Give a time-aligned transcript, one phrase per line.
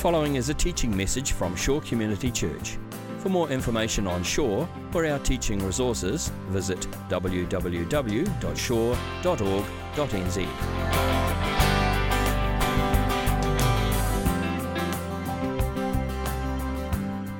[0.00, 2.78] following is a teaching message from Shore Community Church.
[3.18, 6.80] For more information on Shore or our teaching resources, visit
[7.10, 7.82] www.shore.org.nz.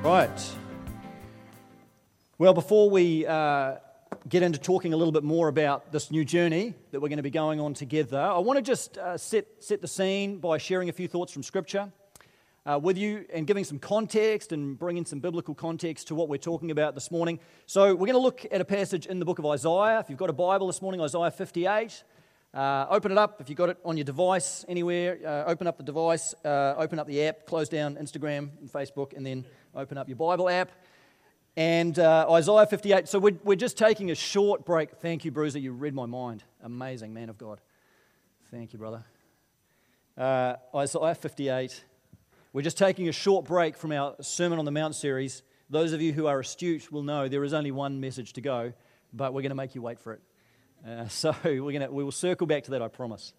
[0.03, 0.55] Right.
[2.37, 3.77] Well, before we uh,
[4.29, 7.23] get into talking a little bit more about this new journey that we're going to
[7.23, 10.89] be going on together, I want to just uh, set, set the scene by sharing
[10.89, 11.91] a few thoughts from Scripture
[12.65, 16.37] uh, with you and giving some context and bringing some biblical context to what we're
[16.37, 17.39] talking about this morning.
[17.65, 19.99] So, we're going to look at a passage in the book of Isaiah.
[19.99, 22.03] If you've got a Bible this morning, Isaiah 58.
[22.53, 25.17] Uh, open it up if you've got it on your device anywhere.
[25.25, 29.15] Uh, open up the device, uh, open up the app, close down Instagram and Facebook,
[29.15, 30.69] and then open up your Bible app.
[31.55, 33.07] And uh, Isaiah 58.
[33.07, 34.97] So we're, we're just taking a short break.
[34.97, 35.59] Thank you, Bruiser.
[35.59, 36.43] You read my mind.
[36.61, 37.61] Amazing, man of God.
[38.49, 39.05] Thank you, brother.
[40.17, 41.85] Uh, Isaiah 58.
[42.53, 45.41] We're just taking a short break from our Sermon on the Mount series.
[45.69, 48.73] Those of you who are astute will know there is only one message to go,
[49.13, 50.21] but we're going to make you wait for it.
[50.85, 53.31] Uh, so we're gonna, we will circle back to that, I promise.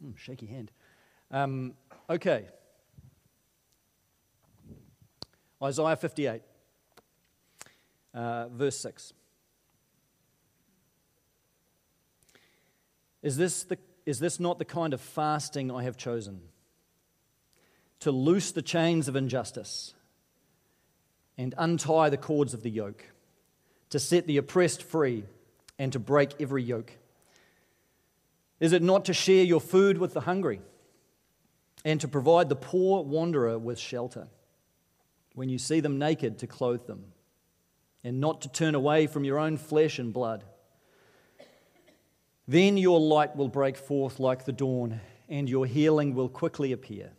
[0.00, 0.70] Mm, shaky hand.
[1.32, 1.74] Um,
[2.08, 2.46] okay.
[5.60, 6.42] Isaiah 58,
[8.14, 9.12] uh, verse 6.
[13.24, 16.42] Is this, the, is this not the kind of fasting I have chosen?
[18.00, 19.94] To loose the chains of injustice
[21.36, 23.04] and untie the cords of the yoke,
[23.90, 25.24] to set the oppressed free
[25.78, 26.92] and to break every yoke?
[28.58, 30.60] Is it not to share your food with the hungry
[31.84, 34.28] and to provide the poor wanderer with shelter?
[35.34, 37.04] when you see them naked to clothe them,
[38.02, 40.44] and not to turn away from your own flesh and blood.
[42.48, 47.12] Then your light will break forth like the dawn, and your healing will quickly appear.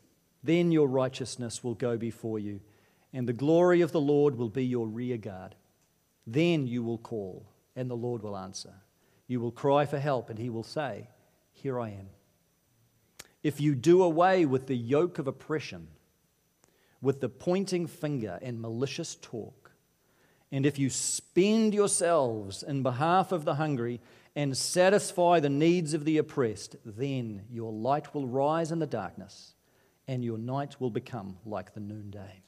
[0.43, 2.61] Then your righteousness will go before you,
[3.13, 5.55] and the glory of the Lord will be your rear guard.
[6.25, 7.45] Then you will call,
[7.75, 8.73] and the Lord will answer.
[9.27, 11.09] You will cry for help, and he will say,
[11.51, 12.09] Here I am.
[13.43, 15.87] If you do away with the yoke of oppression,
[17.01, 19.71] with the pointing finger and malicious talk.
[20.51, 24.01] And if you spend yourselves in behalf of the hungry
[24.35, 29.53] and satisfy the needs of the oppressed, then your light will rise in the darkness
[30.07, 32.41] and your night will become like the noonday.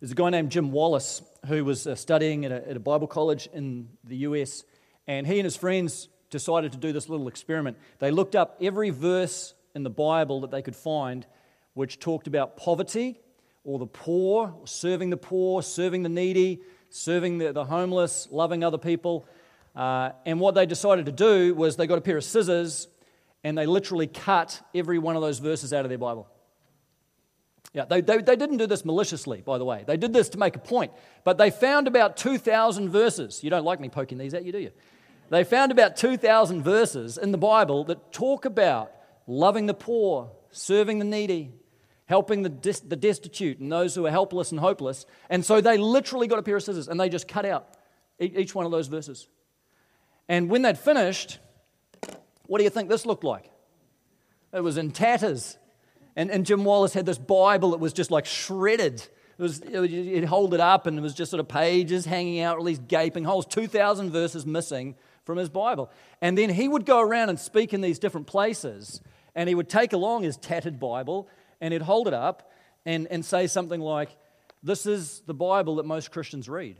[0.00, 3.06] There's a guy named Jim Wallis who was uh, studying at a, at a Bible
[3.06, 4.64] college in the US,
[5.06, 7.78] and he and his friends decided to do this little experiment.
[7.98, 11.26] They looked up every verse in the Bible that they could find
[11.74, 13.20] which talked about poverty
[13.62, 18.78] or the poor, serving the poor, serving the needy, serving the, the homeless, loving other
[18.78, 19.26] people.
[19.74, 22.88] Uh, and what they decided to do was they got a pair of scissors
[23.46, 26.26] and they literally cut every one of those verses out of their Bible.
[27.72, 29.84] Yeah, they, they, they, didn't do this maliciously, by the way.
[29.86, 30.90] They did this to make a point.
[31.22, 33.44] But they found about 2,000 verses.
[33.44, 34.72] You don't like me poking these at you, do you?
[35.30, 38.90] They found about 2,000 verses in the Bible that talk about
[39.28, 41.52] loving the poor, serving the needy,
[42.06, 45.06] helping the, dis- the destitute and those who are helpless and hopeless.
[45.30, 47.76] And so they literally got a pair of scissors and they just cut out
[48.18, 49.28] each one of those verses.
[50.28, 51.38] And when they'd finished,
[52.46, 53.50] what do you think this looked like?
[54.52, 55.58] It was in tatters.
[56.14, 59.06] And, and Jim Wallis had this Bible that was just like shredded.
[59.38, 62.56] It was, he'd hold it up and it was just sort of pages hanging out,
[62.56, 65.90] all these gaping holes, 2,000 verses missing from his Bible.
[66.22, 69.02] And then he would go around and speak in these different places.
[69.34, 71.28] And he would take along his tattered Bible
[71.60, 72.50] and he'd hold it up
[72.86, 74.16] and, and say something like,
[74.62, 76.78] This is the Bible that most Christians read.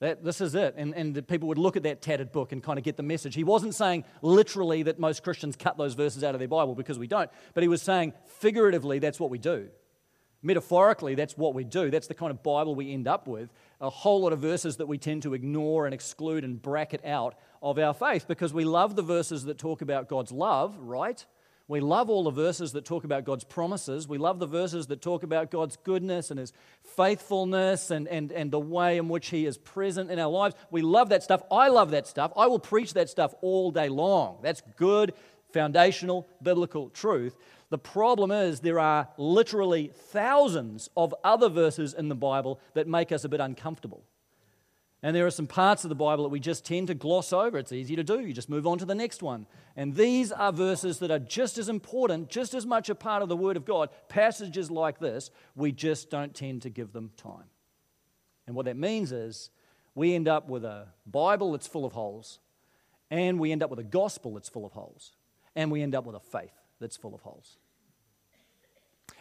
[0.00, 0.74] That, this is it.
[0.76, 3.34] And, and people would look at that tattered book and kind of get the message.
[3.34, 6.98] He wasn't saying literally that most Christians cut those verses out of their Bible because
[6.98, 9.68] we don't, but he was saying figuratively that's what we do.
[10.42, 11.90] Metaphorically, that's what we do.
[11.90, 13.50] That's the kind of Bible we end up with.
[13.80, 17.34] A whole lot of verses that we tend to ignore and exclude and bracket out
[17.62, 21.24] of our faith because we love the verses that talk about God's love, right?
[21.66, 24.06] We love all the verses that talk about God's promises.
[24.06, 26.52] We love the verses that talk about God's goodness and His
[26.82, 30.54] faithfulness and, and, and the way in which He is present in our lives.
[30.70, 31.42] We love that stuff.
[31.50, 32.32] I love that stuff.
[32.36, 34.40] I will preach that stuff all day long.
[34.42, 35.14] That's good,
[35.54, 37.34] foundational, biblical truth.
[37.70, 43.10] The problem is there are literally thousands of other verses in the Bible that make
[43.10, 44.04] us a bit uncomfortable.
[45.04, 47.58] And there are some parts of the Bible that we just tend to gloss over.
[47.58, 48.20] It's easy to do.
[48.20, 49.46] You just move on to the next one.
[49.76, 53.28] And these are verses that are just as important, just as much a part of
[53.28, 53.90] the Word of God.
[54.08, 57.50] Passages like this, we just don't tend to give them time.
[58.46, 59.50] And what that means is
[59.94, 62.38] we end up with a Bible that's full of holes,
[63.10, 65.12] and we end up with a gospel that's full of holes,
[65.54, 67.58] and we end up with a faith that's full of holes.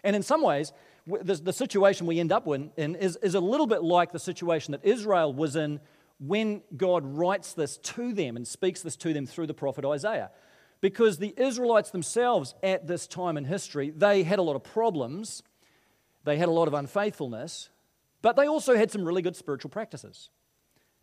[0.02, 0.72] And in some ways,
[1.06, 4.72] the, the situation we end up in, is, is a little bit like the situation
[4.72, 5.80] that Israel was in
[6.20, 10.32] when God writes this to them and speaks this to them through the prophet Isaiah.
[10.80, 15.44] Because the Israelites themselves at this time in history, they had a lot of problems,
[16.24, 17.70] they had a lot of unfaithfulness,
[18.22, 20.30] but they also had some really good spiritual practices.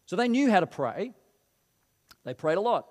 [0.07, 1.13] So they knew how to pray,
[2.25, 2.89] they prayed a lot.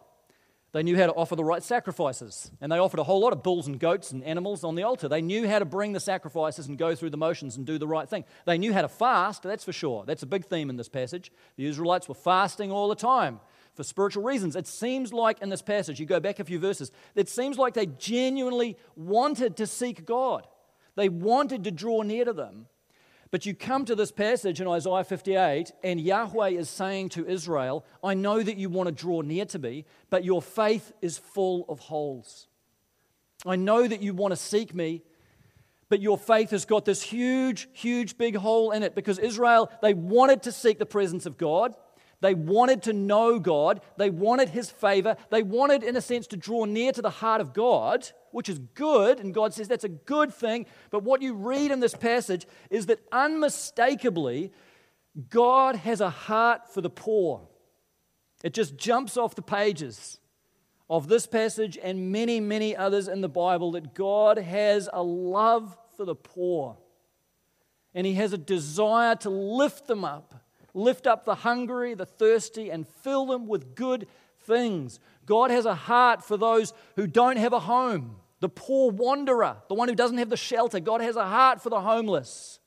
[0.72, 3.42] They knew how to offer the right sacrifices, and they offered a whole lot of
[3.42, 5.08] bulls and goats and animals on the altar.
[5.08, 7.88] They knew how to bring the sacrifices and go through the motions and do the
[7.88, 8.24] right thing.
[8.46, 10.06] They knew how to fast, that's for sure.
[10.06, 11.32] That's a big theme in this passage.
[11.56, 13.40] The Israelites were fasting all the time
[13.74, 14.56] for spiritual reasons.
[14.56, 17.74] It seems like in this passage, you go back a few verses, it seems like
[17.74, 20.46] they genuinely wanted to seek God.
[20.96, 22.68] They wanted to draw near to them.
[23.32, 27.86] But you come to this passage in Isaiah 58, and Yahweh is saying to Israel,
[28.04, 31.66] I know that you want to draw near to me, but your faith is full
[31.70, 32.48] of holes.
[33.46, 35.04] I know that you want to seek me,
[35.90, 39.94] but your faith has got this huge, huge, big hole in it because Israel, they
[39.94, 41.76] wanted to seek the presence of God.
[42.22, 43.82] They wanted to know God.
[43.98, 45.16] They wanted His favor.
[45.30, 48.60] They wanted, in a sense, to draw near to the heart of God, which is
[48.60, 49.20] good.
[49.20, 50.66] And God says that's a good thing.
[50.90, 54.52] But what you read in this passage is that unmistakably,
[55.30, 57.48] God has a heart for the poor.
[58.44, 60.20] It just jumps off the pages
[60.90, 65.78] of this passage and many, many others in the Bible that God has a love
[65.96, 66.78] for the poor.
[67.94, 70.44] And He has a desire to lift them up
[70.74, 74.08] lift up the hungry, the thirsty, and fill them with good
[74.42, 75.00] things.
[75.26, 79.76] God has a heart for those who don't have a home, the poor wanderer, the
[79.76, 80.80] one who doesn't have the shelter.
[80.80, 82.60] God has a heart for the homeless.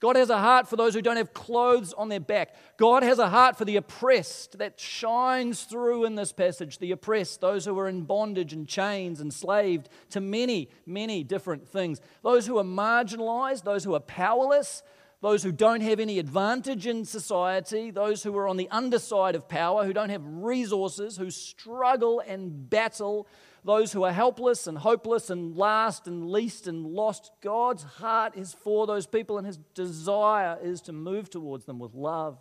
[0.00, 2.54] God has a heart for those who don't have clothes on their back.
[2.76, 6.78] God has a heart for the oppressed that shines through in this passage.
[6.78, 12.00] The oppressed, those who are in bondage and chains, enslaved to many, many different things.
[12.22, 14.84] Those who are marginalized, those who are powerless,
[15.20, 19.48] those who don't have any advantage in society, those who are on the underside of
[19.48, 23.26] power, who don't have resources, who struggle and battle,
[23.64, 27.32] those who are helpless and hopeless and last and least and lost.
[27.40, 31.94] God's heart is for those people, and his desire is to move towards them with
[31.94, 32.38] love,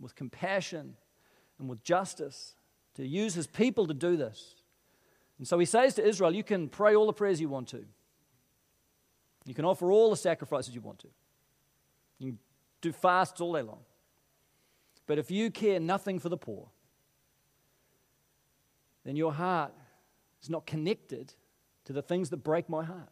[0.00, 0.96] with compassion,
[1.58, 2.54] and with justice,
[2.94, 4.54] to use his people to do this.
[5.38, 7.84] And so he says to Israel, You can pray all the prayers you want to,
[9.44, 11.08] you can offer all the sacrifices you want to.
[12.84, 13.80] Do fasts all day long.
[15.06, 16.68] But if you care nothing for the poor,
[19.06, 19.72] then your heart
[20.42, 21.32] is not connected
[21.86, 23.08] to the things that break my heart.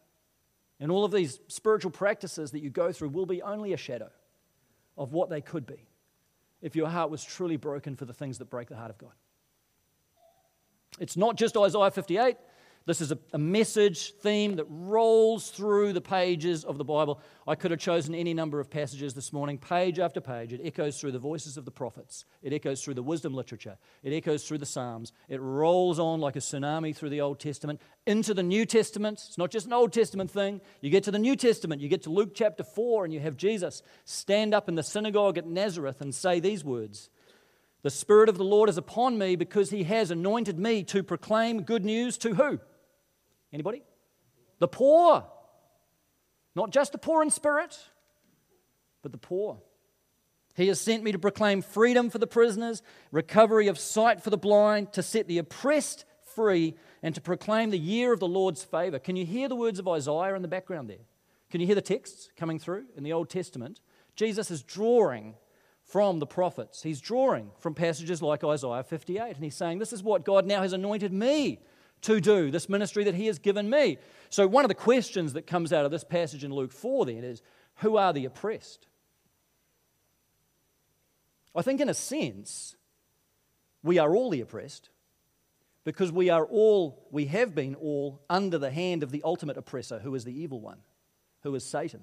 [0.79, 4.11] And all of these spiritual practices that you go through will be only a shadow
[4.99, 5.89] of what they could be
[6.61, 9.15] if your heart was truly broken for the things that break the heart of God.
[11.01, 12.37] It's not just Isaiah 58,
[12.87, 17.21] this is a, a, message theme that rolls through the pages of the Bible.
[17.47, 20.53] I could have chosen any number of passages this morning, page after page.
[20.53, 24.13] It echoes through the voices of the prophets, it echoes through the wisdom literature, it
[24.13, 25.13] echoes through the Psalms.
[25.29, 29.23] It rolls on like a tsunami through the Old Testament into the New Testament.
[29.27, 30.61] It's not just an Old Testament thing.
[30.81, 33.37] You get to the New Testament, you get to Luke chapter 4, and you have
[33.37, 37.11] Jesus stand up in the synagogue at Nazareth and say these words.
[37.83, 41.63] The Spirit of the Lord is upon me because he has anointed me to proclaim
[41.63, 42.61] good news to who?
[43.53, 43.83] Anybody?
[44.59, 45.25] The poor.
[46.55, 47.79] Not just the poor in spirit,
[49.03, 49.59] but the poor.
[50.55, 54.37] He has sent me to proclaim freedom for the prisoners, recovery of sight for the
[54.37, 56.05] blind, to set the oppressed
[56.35, 58.99] free, and to proclaim the year of the Lord's favor.
[58.99, 61.05] Can you hear the words of Isaiah in the background there?
[61.51, 63.81] Can you hear the texts coming through in the Old Testament?
[64.15, 65.35] Jesus is drawing
[65.85, 66.83] from the prophets.
[66.83, 70.63] He's drawing from passages like Isaiah 58, and he's saying, This is what God now
[70.63, 71.61] has anointed me
[72.03, 73.99] to do, this ministry that He has given me.
[74.29, 77.25] So, one of the questions that comes out of this passage in Luke 4 then
[77.25, 77.43] is
[77.77, 78.87] who are the oppressed?
[81.55, 82.77] I think, in a sense,
[83.83, 84.89] we are all the oppressed
[85.85, 89.99] because we are all, we have been all under the hand of the ultimate oppressor,
[89.99, 90.79] who is the evil one,
[91.43, 92.03] who is Satan.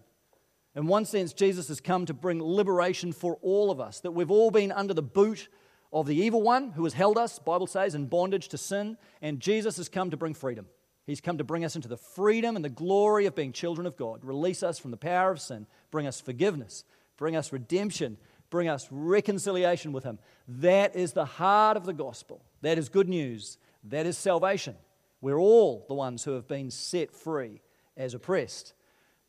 [0.75, 4.31] In one sense, Jesus has come to bring liberation for all of us, that we've
[4.31, 5.47] all been under the boot
[5.91, 9.39] of the evil one who has held us, Bible says, in bondage to sin, and
[9.39, 10.67] Jesus has come to bring freedom.
[11.05, 13.97] He's come to bring us into the freedom and the glory of being children of
[13.97, 16.83] God, release us from the power of sin, bring us forgiveness,
[17.17, 18.17] bring us redemption,
[18.51, 20.19] bring us reconciliation with Him.
[20.47, 22.43] That is the heart of the gospel.
[22.61, 23.57] That is good news.
[23.85, 24.75] That is salvation.
[25.21, 27.61] We're all the ones who have been set free
[27.97, 28.73] as oppressed.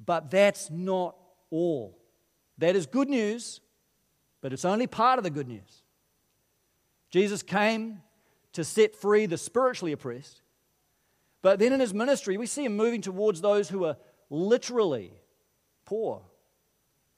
[0.04, 1.16] But that's not
[1.50, 1.98] all.
[2.58, 3.60] That is good news,
[4.40, 5.82] but it's only part of the good news.
[7.10, 8.02] Jesus came
[8.52, 10.42] to set free the spiritually oppressed,
[11.42, 13.96] But then in his ministry, we see him moving towards those who are
[14.28, 15.12] literally
[15.84, 16.22] poor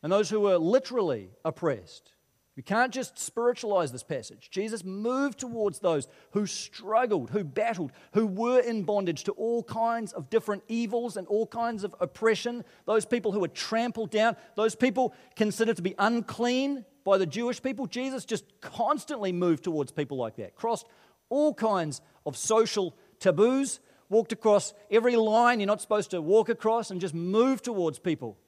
[0.03, 2.13] and those who are literally oppressed.
[2.55, 4.51] You can't just spiritualize this passage.
[4.51, 10.13] Jesus moved towards those who struggled, who battled, who were in bondage to all kinds
[10.13, 14.75] of different evils and all kinds of oppression, those people who were trampled down, those
[14.75, 17.87] people considered to be unclean by the Jewish people.
[17.87, 20.87] Jesus just constantly moved towards people like that, crossed
[21.29, 26.91] all kinds of social taboos, walked across every line you're not supposed to walk across,
[26.91, 28.39] and just moved towards people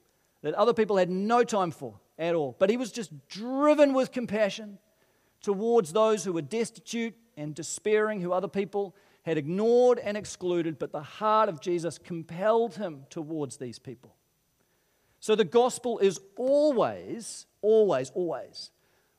[0.43, 2.55] that other people had no time for at all.
[2.59, 4.79] But he was just driven with compassion
[5.41, 10.93] towards those who were destitute and despairing, who other people had ignored and excluded, but
[10.93, 14.15] the heart of Jesus compelled him towards these people.
[15.19, 18.71] So the gospel is always, always, always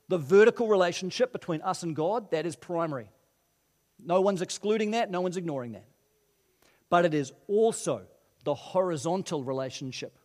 [0.08, 2.30] the vertical relationship between us and God.
[2.30, 3.10] That is primary.
[4.04, 5.86] No one's excluding that, no one's ignoring that.
[6.88, 8.02] But it is also
[8.44, 10.18] the horizontal relationship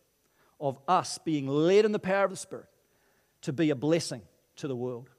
[0.60, 2.66] of us being led in the power of the Spirit
[3.42, 4.22] to be a blessing
[4.56, 5.10] to the world.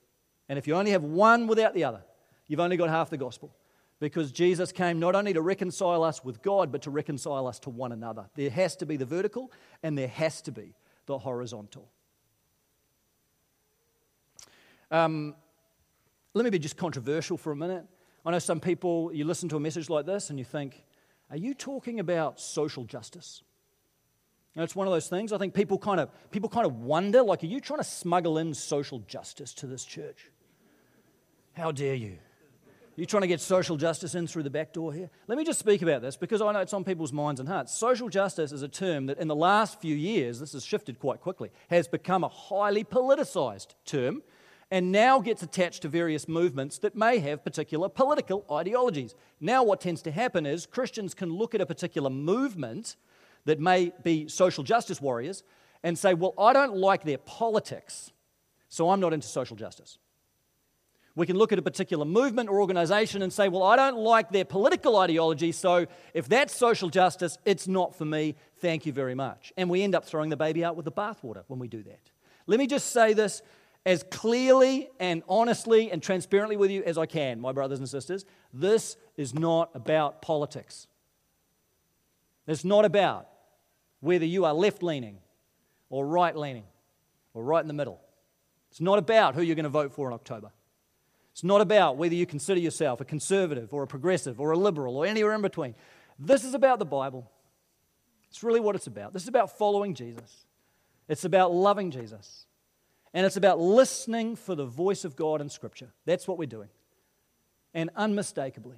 [0.48, 2.04] And if you only have one without the other,
[2.48, 3.54] you've only got half the gospel.
[4.00, 7.70] Because Jesus came not only to reconcile us with God, but to reconcile us to
[7.70, 8.30] one another.
[8.36, 11.90] There has to be the vertical and there has to be the horizontal.
[14.94, 15.34] Um,
[16.36, 17.84] let me be just controversial for a minute.
[18.24, 20.86] I know some people, you listen to a message like this and you think,
[21.32, 23.42] are you talking about social justice?
[24.56, 25.34] It's one of those things.
[25.34, 28.38] I think people kind of people kind of wonder, like, are you trying to smuggle
[28.38, 30.30] in social justice to this church?
[31.54, 32.20] How dare you?
[32.96, 35.10] Are you trying to get social justice in through the back door here?
[35.28, 37.76] Let me just speak about this because I know it's on people's minds and hearts.
[37.76, 41.20] Social justice is a term that in the last few years, this has shifted quite
[41.20, 44.22] quickly, has become a highly politicized term
[44.74, 49.14] and now gets attached to various movements that may have particular political ideologies.
[49.40, 52.96] Now, what tends to happen is Christians can look at a particular movement
[53.46, 55.44] that may be social justice warriors
[55.84, 58.12] and say, Well, I don't like their politics,
[58.68, 60.00] so I'm not into social justice.
[61.16, 64.32] We can look at a particular movement or organization and say, Well, I don't like
[64.32, 68.34] their political ideology, so if that's social justice, it's not for me.
[68.58, 69.54] Thank you very much.
[69.56, 72.10] And we end up throwing the baby out with the bathwater when we do that.
[72.48, 73.44] Let me just say this
[73.86, 78.26] as clearly and honestly and transparently with you as I can, my brothers and sisters.
[78.54, 80.88] This is not about politics.
[82.48, 83.28] It's not about
[84.00, 85.18] whether you are left leaning
[85.90, 86.66] or right leaning
[87.34, 88.00] or right in the middle.
[88.72, 90.52] It's not about who you're going to vote for in October.
[91.32, 94.98] It's not about whether you consider yourself a conservative or a progressive or a liberal
[94.98, 95.76] or anywhere in between.
[96.20, 97.30] This is about the Bible.
[98.30, 99.14] It's really what it's about.
[99.14, 100.46] This is about following Jesus.
[101.08, 102.46] It's about loving Jesus.
[103.14, 105.90] And it's about listening for the voice of God in Scripture.
[106.06, 106.70] That's what we're doing.
[107.74, 108.78] And unmistakably,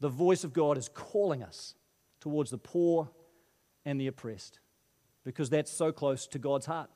[0.00, 1.74] the voice of God is calling us
[2.20, 3.10] towards the poor
[3.84, 4.60] and the oppressed
[5.24, 6.90] because that's so close to God's heart.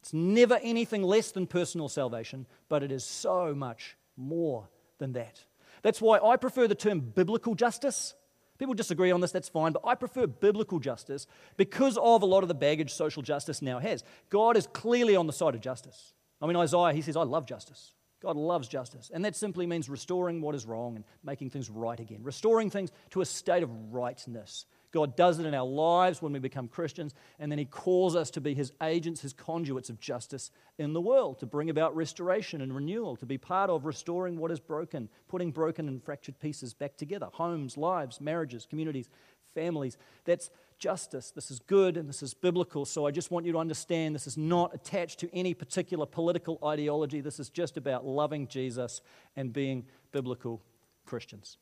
[0.00, 5.42] It's never anything less than personal salvation, but it is so much more than that.
[5.82, 8.14] That's why I prefer the term biblical justice.
[8.58, 12.42] People disagree on this, that's fine, but I prefer biblical justice because of a lot
[12.42, 14.04] of the baggage social justice now has.
[14.30, 16.14] God is clearly on the side of justice.
[16.40, 17.92] I mean, Isaiah, he says, I love justice.
[18.22, 19.10] God loves justice.
[19.12, 22.90] And that simply means restoring what is wrong and making things right again, restoring things
[23.10, 24.66] to a state of rightness.
[24.92, 28.30] God does it in our lives when we become Christians, and then He calls us
[28.32, 32.60] to be His agents, His conduits of justice in the world, to bring about restoration
[32.60, 36.74] and renewal, to be part of restoring what is broken, putting broken and fractured pieces
[36.74, 39.10] back together homes, lives, marriages, communities,
[39.54, 39.96] families.
[40.24, 41.30] That's justice.
[41.30, 42.84] This is good and this is biblical.
[42.84, 46.58] So I just want you to understand this is not attached to any particular political
[46.64, 47.20] ideology.
[47.20, 49.00] This is just about loving Jesus
[49.34, 50.62] and being biblical
[51.06, 51.58] Christians.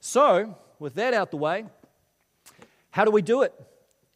[0.00, 1.64] So, with that out the way,
[2.94, 3.52] how do we do it?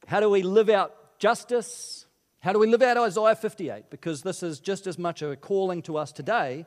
[0.06, 2.06] How do we live out justice?
[2.38, 3.90] How do we live out Isaiah 58?
[3.90, 6.64] Because this is just as much a calling to us today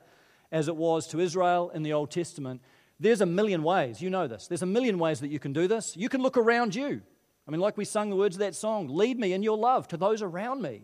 [0.51, 2.59] as it was to Israel in the Old Testament.
[2.99, 4.47] There's a million ways, you know this.
[4.47, 5.95] There's a million ways that you can do this.
[5.95, 7.01] You can look around you.
[7.47, 9.87] I mean, like we sung the words of that song Lead me in your love
[9.87, 10.81] to those around me.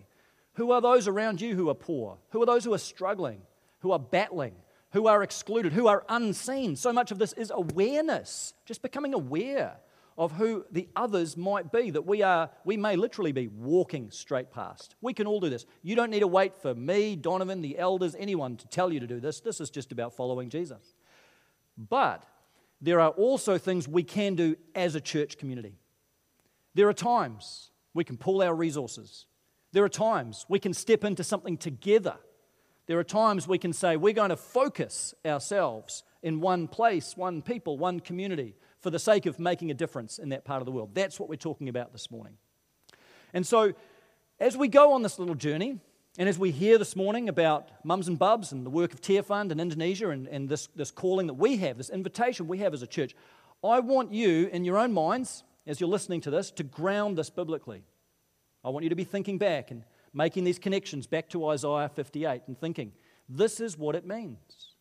[0.53, 2.19] Who are those around you who are poor?
[2.29, 3.41] Who are those who are struggling,
[3.79, 4.55] who are battling,
[4.93, 6.77] who are excluded, who are unseen?
[6.77, 9.75] So much of this is awareness, just becoming aware
[10.17, 14.51] of who the others might be that we are we may literally be walking straight
[14.51, 14.95] past.
[15.01, 15.65] We can all do this.
[15.83, 19.07] You don't need to wait for me donovan the elders anyone to tell you to
[19.07, 19.39] do this.
[19.39, 20.95] This is just about following jesus.
[21.77, 22.25] But
[22.81, 25.75] there are also things we can do as a church community.
[26.74, 29.25] There are times we can pull our resources.
[29.71, 32.17] There are times we can step into something together.
[32.88, 37.41] There are times we can say we're going to focus ourselves in one place, one
[37.41, 40.72] people, one community, for the sake of making a difference in that part of the
[40.72, 40.91] world.
[40.93, 42.34] That's what we're talking about this morning.
[43.34, 43.74] And so,
[44.39, 45.79] as we go on this little journey,
[46.19, 49.51] and as we hear this morning about mums and bubs and the work of Tearfund
[49.51, 52.81] in Indonesia and, and this, this calling that we have, this invitation we have as
[52.81, 53.15] a church,
[53.63, 57.29] I want you in your own minds, as you're listening to this, to ground this
[57.29, 57.84] biblically.
[58.63, 62.41] I want you to be thinking back and making these connections back to Isaiah 58
[62.48, 62.93] and thinking,
[63.29, 64.74] this is what it means.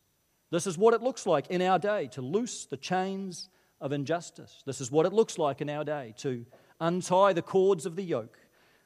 [0.49, 4.63] This is what it looks like in our day to loose the chains of injustice.
[4.65, 6.45] This is what it looks like in our day to
[6.79, 8.37] untie the cords of the yoke.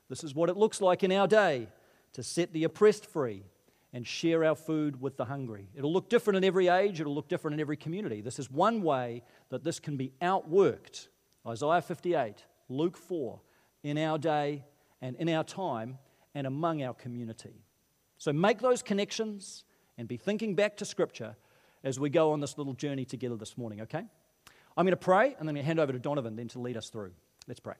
[0.09, 1.67] This is what it looks like in our day
[2.13, 3.43] to set the oppressed free
[3.93, 5.67] and share our food with the hungry.
[5.75, 8.21] It'll look different in every age, it'll look different in every community.
[8.21, 11.07] This is one way that this can be outworked.
[11.45, 13.39] Isaiah 58, Luke 4,
[13.83, 14.63] in our day
[15.01, 15.97] and in our time
[16.33, 17.65] and among our community.
[18.17, 19.65] So make those connections
[19.97, 21.35] and be thinking back to Scripture
[21.83, 24.05] as we go on this little journey together this morning, okay?
[24.77, 26.59] I'm going to pray and then I'm going to hand over to Donovan then to
[26.59, 27.11] lead us through.
[27.47, 27.75] Let's pray.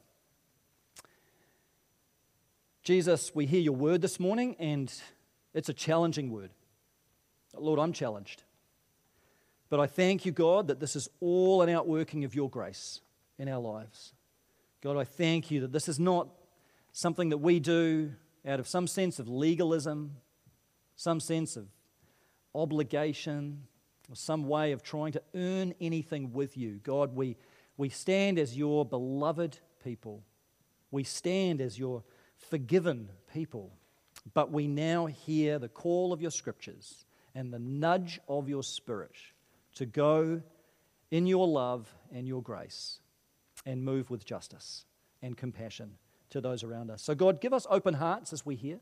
[2.83, 4.91] Jesus, we hear your word this morning, and
[5.53, 6.49] it's a challenging word.
[7.55, 8.43] Lord, I'm challenged.
[9.69, 13.01] But I thank you, God, that this is all an outworking of your grace
[13.37, 14.13] in our lives.
[14.81, 16.27] God, I thank you that this is not
[16.91, 18.13] something that we do
[18.47, 20.17] out of some sense of legalism,
[20.95, 21.67] some sense of
[22.55, 23.67] obligation,
[24.11, 26.81] or some way of trying to earn anything with you.
[26.83, 27.37] God, we,
[27.77, 30.21] we stand as your beloved people.
[30.91, 32.03] We stand as your
[32.37, 33.71] forgiven people.
[34.33, 39.15] But we now hear the call of your scriptures and the nudge of your spirit
[39.75, 40.41] to go
[41.09, 42.99] in your love and your grace
[43.65, 44.85] and move with justice
[45.21, 45.91] and compassion
[46.31, 47.01] to those around us.
[47.01, 48.79] So, God, give us open hearts as we hear.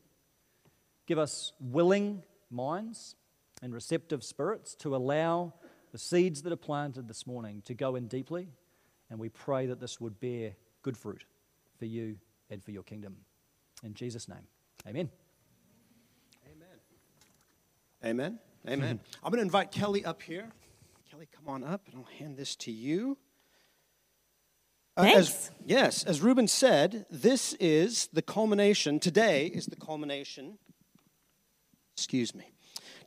[1.06, 3.14] Give us willing minds
[3.62, 5.54] and receptive spirits to allow
[5.92, 8.48] the seeds that are planted this morning to go in deeply.
[9.10, 10.52] And we pray that this would bear
[10.82, 11.24] good fruit
[11.78, 12.16] for you
[12.48, 13.16] and for your kingdom.
[13.82, 14.46] In Jesus' name,
[14.86, 15.10] amen.
[16.46, 16.68] Amen.
[18.04, 18.38] Amen.
[18.68, 19.00] Amen.
[19.24, 20.48] I'm going to invite Kelly up here.
[21.10, 23.18] Kelly, come on up, and I'll hand this to you.
[24.96, 25.18] Uh, Thanks.
[25.18, 29.00] As, yes, as Ruben said, this is the culmination.
[29.00, 30.58] Today is the culmination.
[31.96, 32.52] Excuse me.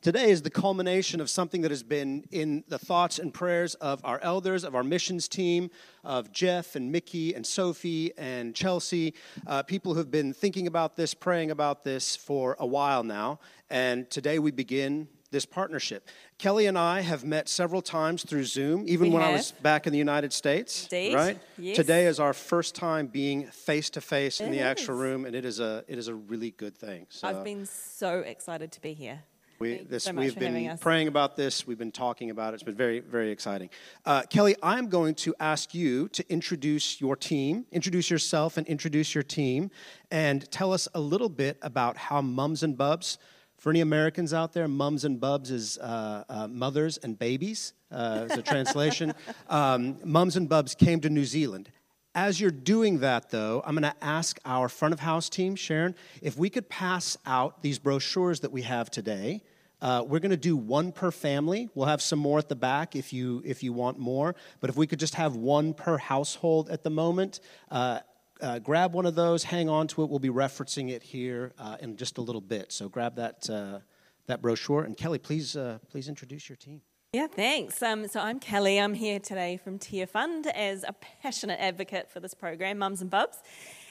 [0.04, 4.04] Today is the culmination of something that has been in the thoughts and prayers of
[4.04, 5.70] our elders, of our missions team,
[6.04, 9.14] of Jeff and Mickey and Sophie and Chelsea,
[9.46, 13.40] uh, people who have been thinking about this, praying about this for a while now.
[13.70, 16.06] And today we begin this partnership.
[16.36, 19.30] Kelly and I have met several times through Zoom, even we when have.
[19.30, 20.82] I was back in the United States.
[20.82, 21.14] Indeed.
[21.14, 21.38] Right?
[21.56, 21.76] Yes.
[21.76, 24.64] Today is our first time being face to face in the is.
[24.64, 27.06] actual room, and it is a it is a really good thing.
[27.08, 29.22] So I've been so excited to be here.
[29.58, 31.66] We, this, so we've been praying about this.
[31.66, 32.54] We've been talking about it.
[32.54, 33.70] It's been very, very exciting.
[34.04, 39.14] Uh, Kelly, I'm going to ask you to introduce your team, introduce yourself, and introduce
[39.14, 39.70] your team,
[40.10, 43.18] and tell us a little bit about how Mums and Bubs.
[43.58, 48.26] For any Americans out there, mums and bubs is uh, uh, mothers and babies, uh,
[48.28, 49.14] as a translation.
[49.48, 51.70] um, mums and bubs came to New Zealand.
[52.16, 55.96] As you're doing that, though, I'm going to ask our front of house team, Sharon,
[56.22, 59.42] if we could pass out these brochures that we have today.
[59.82, 61.68] Uh, we're going to do one per family.
[61.74, 64.34] We'll have some more at the back if you if you want more.
[64.60, 67.98] But if we could just have one per household at the moment, uh,
[68.40, 69.44] uh, grab one of those.
[69.44, 70.08] Hang on to it.
[70.08, 72.72] We'll be referencing it here uh, in just a little bit.
[72.72, 73.80] So grab that uh,
[74.26, 74.84] that brochure.
[74.84, 76.80] And Kelly, please uh, please introduce your team.
[77.14, 77.80] Yeah, thanks.
[77.80, 78.80] Um, so I'm Kelly.
[78.80, 83.38] I'm here today from Tearfund as a passionate advocate for this program, Mums and Bubs.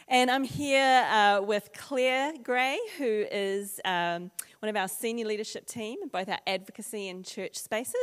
[0.09, 5.67] And I'm here uh, with Claire Gray, who is um, one of our senior leadership
[5.67, 7.95] team in both our advocacy and church spaces,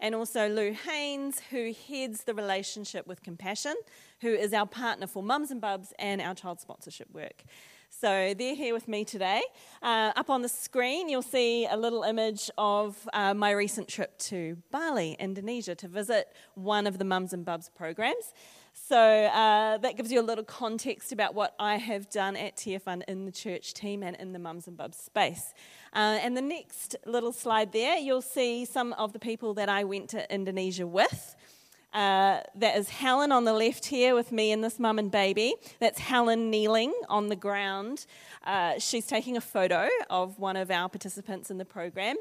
[0.00, 3.76] and also Lou Haynes, who heads the relationship with Compassion,
[4.22, 7.44] who is our partner for Mums and Bubs and our child sponsorship work.
[8.00, 9.40] So they're here with me today.
[9.80, 14.18] Uh, up on the screen, you'll see a little image of uh, my recent trip
[14.18, 18.34] to Bali, Indonesia, to visit one of the Mums and Bubs programs.
[18.72, 23.02] So uh, that gives you a little context about what I have done at TFN
[23.06, 25.54] in the church team and in the Mums and Bubs space.
[25.92, 29.84] Uh, and the next little slide there, you'll see some of the people that I
[29.84, 31.36] went to Indonesia with.
[31.94, 35.54] Uh, that is Helen on the left here with me and this mum and baby.
[35.78, 38.06] That's Helen kneeling on the ground.
[38.44, 42.16] Uh, she's taking a photo of one of our participants in the program.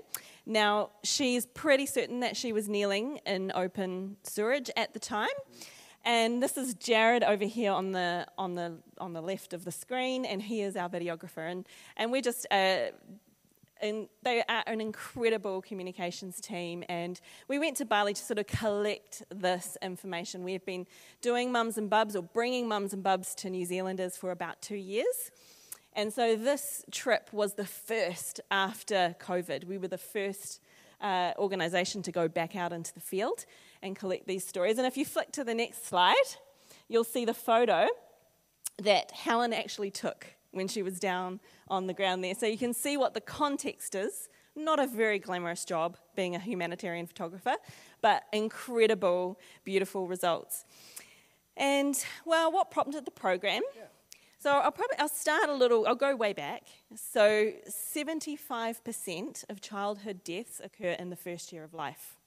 [0.46, 5.28] Now, she's pretty certain that she was kneeling in open sewerage at the time.
[6.06, 9.72] And this is Jared over here on the, on the, on the left of the
[9.72, 11.50] screen, and he is our videographer.
[11.50, 12.88] And, and we're just uh,
[13.84, 16.86] and they are an incredible communications team.
[16.88, 17.20] And
[17.50, 20.46] we went to Bali to sort of collect this information.
[20.46, 20.88] We have been
[21.22, 24.78] doing mums and bubs or bringing mums and bubs to New Zealanders for about two
[24.78, 25.32] years.
[25.92, 29.66] And so this trip was the first after COVID.
[29.66, 30.62] We were the first
[31.02, 33.46] uh, organisation to go back out into the field
[33.82, 34.78] and collect these stories.
[34.78, 36.16] And if you flick to the next slide,
[36.88, 37.88] you'll see the photo
[38.82, 42.36] that Helen actually took when she was down on the ground there.
[42.36, 44.30] So you can see what the context is.
[44.56, 47.56] Not a very glamorous job being a humanitarian photographer,
[48.02, 50.64] but incredible, beautiful results.
[51.58, 53.64] And well, what prompted the program?
[53.76, 53.84] Yeah.
[54.38, 55.88] So I'll probably I'll start a little.
[55.88, 56.64] I'll go way back.
[56.96, 62.18] So 75% of childhood deaths occur in the first year of life.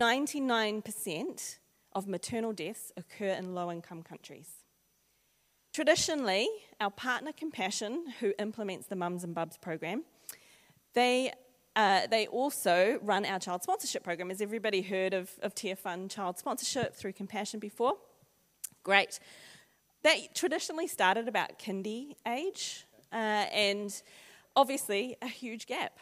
[0.00, 1.58] 99%
[1.92, 4.61] of maternal deaths occur in low-income countries.
[5.72, 6.48] Traditionally,
[6.82, 10.04] our partner Compassion, who implements the Mums and Bubs program,
[10.92, 11.32] they,
[11.74, 14.28] uh, they also run our child sponsorship program.
[14.28, 17.94] Has everybody heard of, of Tearfund child sponsorship through Compassion before?
[18.82, 19.18] Great.
[20.02, 24.02] That traditionally started about kindy age, uh, and
[24.54, 25.96] obviously a huge gap.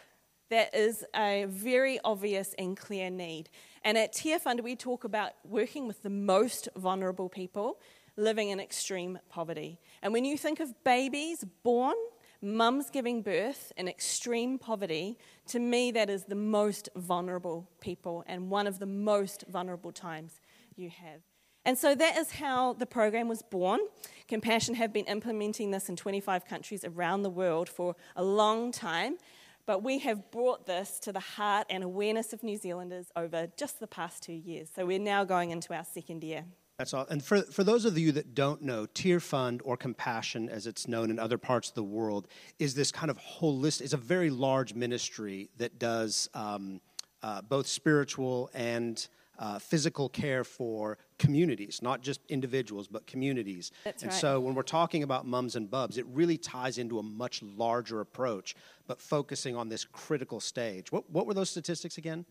[0.49, 3.51] That is a very obvious and clear need.
[3.85, 7.79] And at Tearfund, we talk about working with the most vulnerable people
[8.17, 9.79] living in extreme poverty.
[10.03, 11.97] And when you think of babies born,
[12.43, 15.19] mums giving birth in extreme poverty,
[15.49, 20.41] to me, that is the most vulnerable people and one of the most vulnerable times
[20.77, 21.21] you have.
[21.65, 23.81] And so that is how the program was born.
[24.29, 29.19] Compassion have been implementing this in 25 countries around the world for a long time,
[29.67, 33.79] but we have brought this to the heart and awareness of New Zealanders over just
[33.79, 34.71] the past two years.
[34.75, 36.45] So we're now going into our second year.
[36.81, 37.07] That's all.
[37.11, 41.11] And for, for those of you that don't know, Tearfund, or Compassion, as it's known
[41.11, 42.27] in other parts of the world,
[42.59, 46.81] is this kind of holistic, it's a very large ministry that does um,
[47.23, 53.73] uh, both spiritual and uh, physical care for communities, not just individuals, but communities.
[53.85, 54.19] That's and right.
[54.19, 58.01] so when we're talking about mums and bubs, it really ties into a much larger
[58.01, 58.55] approach,
[58.87, 60.91] but focusing on this critical stage.
[60.91, 62.25] What, what were those statistics again?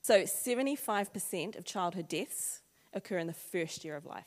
[0.00, 2.61] So 75% of childhood deaths
[2.92, 4.26] occur in the first year of life.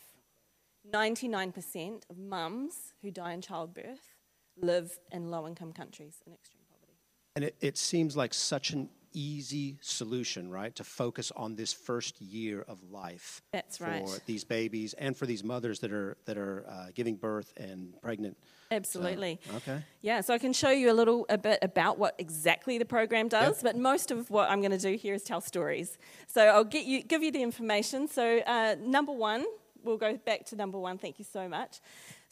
[0.92, 4.16] 99% of mums who die in childbirth
[4.58, 6.94] live in low income countries in extreme poverty.
[7.36, 10.76] And it, it seems like such an easy solution, right?
[10.76, 13.42] To focus on this first year of life.
[13.52, 14.08] That's for right.
[14.08, 17.94] For these babies and for these mothers that are that are uh, giving birth and
[18.02, 18.38] pregnant.
[18.72, 19.40] Absolutely.
[19.50, 19.84] So, okay.
[20.02, 23.28] Yeah, so I can show you a little a bit about what exactly the program
[23.28, 23.74] does, yep.
[23.74, 25.98] but most of what I'm going to do here is tell stories.
[26.28, 28.08] So I'll get you give you the information.
[28.08, 29.46] So uh, number one,
[29.84, 30.98] we'll go back to number one.
[30.98, 31.80] Thank you so much.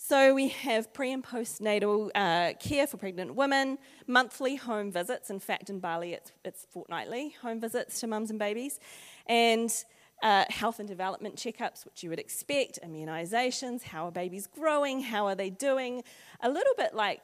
[0.05, 5.29] So we have pre and postnatal uh, care for pregnant women, monthly home visits.
[5.29, 8.81] In fact, in Bali, it's, it's fortnightly home visits to mums and babies,
[9.27, 9.73] and
[10.21, 15.25] uh, health and development checkups, which you would expect, immunisations, how are babies growing, how
[15.25, 16.03] are they doing,
[16.41, 17.23] a little bit like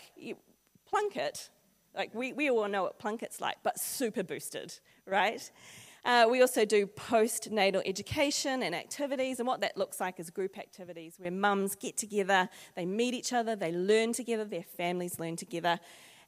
[0.90, 1.50] Plunket.
[1.94, 4.74] Like we, we all know what Plunket's like, but super boosted,
[5.06, 5.52] right?
[6.06, 10.58] Uh, we also do postnatal education and activities, and what that looks like is group
[10.58, 15.36] activities where mums get together, they meet each other, they learn together, their families learn
[15.36, 15.80] together.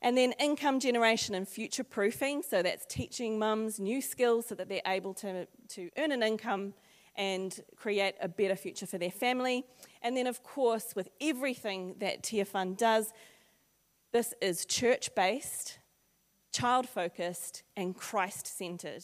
[0.02, 4.68] And then income generation and future proofing, so that's teaching mums new skills so that
[4.68, 6.74] they're able to, to earn an income
[7.16, 9.64] and create a better future for their family.
[10.02, 13.14] And then, of course, with everything that Tearfund does,
[14.12, 15.80] this is church based,
[16.52, 19.04] child focused, and Christ centered.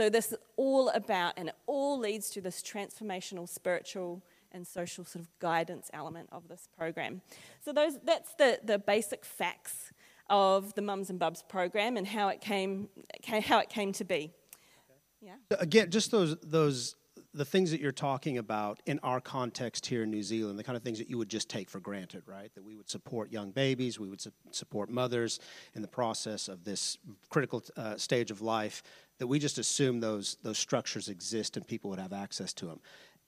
[0.00, 5.04] So, this is all about, and it all leads to this transformational spiritual and social
[5.04, 7.22] sort of guidance element of this program.
[7.64, 9.92] So, those, that's the, the basic facts
[10.30, 12.88] of the Mums and Bubs program and how it came,
[13.26, 14.32] how it came to be.
[15.20, 15.34] Yeah.
[15.60, 16.96] Again, just those, those
[17.34, 20.76] the things that you're talking about in our context here in New Zealand, the kind
[20.76, 22.54] of things that you would just take for granted, right?
[22.54, 25.40] That we would support young babies, we would su- support mothers
[25.74, 26.98] in the process of this
[27.30, 28.82] critical uh, stage of life,
[29.18, 32.80] that we just assume those, those structures exist and people would have access to them.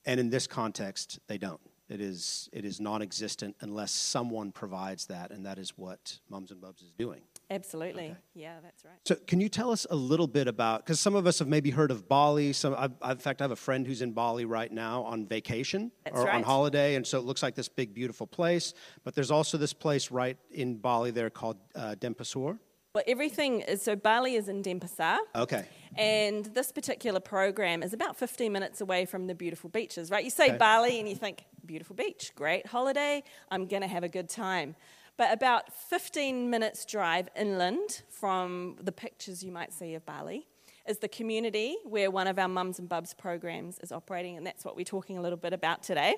[0.05, 1.61] And in this context, they don't.
[1.89, 6.51] It is, it is non existent unless someone provides that, and that is what Mums
[6.51, 7.21] and Bubs is doing.
[7.49, 8.05] Absolutely.
[8.05, 8.17] Okay.
[8.33, 8.95] Yeah, that's right.
[9.05, 10.83] So, can you tell us a little bit about?
[10.83, 12.53] Because some of us have maybe heard of Bali.
[12.53, 15.91] Some, I've, in fact, I have a friend who's in Bali right now on vacation
[16.03, 16.35] that's or right.
[16.35, 18.73] on holiday, and so it looks like this big, beautiful place.
[19.03, 22.57] But there's also this place right in Bali there called uh, Denpasar.
[22.95, 25.17] Well, everything is so Bali is in Denpasar.
[25.35, 25.65] Okay.
[25.97, 30.23] And this particular program is about 15 minutes away from the beautiful beaches, right?
[30.23, 30.57] You say okay.
[30.57, 34.77] Bali and you think, beautiful beach, great holiday, I'm going to have a good time.
[35.17, 40.47] But about 15 minutes' drive inland from the pictures you might see of Bali
[40.87, 44.65] is the community where one of our Mums and Bubs programs is operating, and that's
[44.65, 46.15] what we're talking a little bit about today.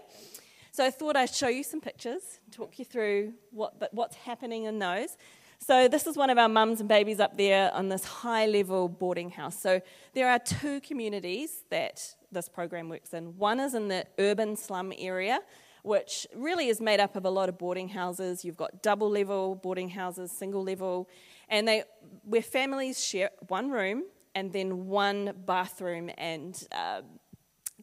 [0.71, 4.79] So I thought I'd show you some pictures, talk you through what, what's happening in
[4.79, 5.17] those.
[5.59, 8.87] So this is one of our mums and babies up there on this high level
[8.87, 9.59] boarding house.
[9.59, 9.81] So
[10.13, 13.37] there are two communities that this program works in.
[13.37, 15.39] One is in the urban slum area,
[15.83, 18.43] which really is made up of a lot of boarding houses.
[18.43, 21.09] You've got double level boarding houses, single level,
[21.49, 21.83] and they
[22.23, 24.03] where families share one room
[24.35, 27.01] and then one bathroom and uh,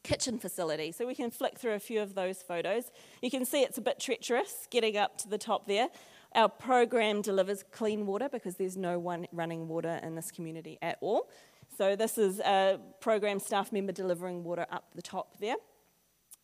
[0.04, 0.92] kitchen facility.
[0.92, 2.92] So we can flick through a few of those photos.
[3.22, 5.88] You can see it's a bit treacherous getting up to the top there.
[6.34, 10.98] Our program delivers clean water because there's no one running water in this community at
[11.00, 11.28] all.
[11.76, 15.56] So this is a program staff member delivering water up the top there.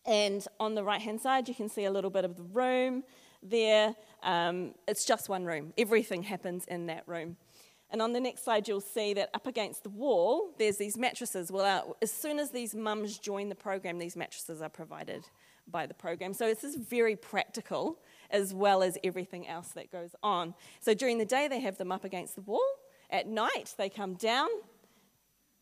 [0.07, 3.05] And on the right hand side, you can see a little bit of the room
[3.43, 3.95] there.
[4.23, 7.37] Um, it's just one room, everything happens in that room.
[7.93, 11.51] And on the next slide, you'll see that up against the wall, there's these mattresses.
[11.51, 15.25] Well, uh, as soon as these mums join the program, these mattresses are provided
[15.69, 16.33] by the program.
[16.33, 17.99] So this is very practical
[18.31, 20.55] as well as everything else that goes on.
[20.81, 22.63] So during the day, they have them up against the wall.
[23.11, 24.49] At night, they come down,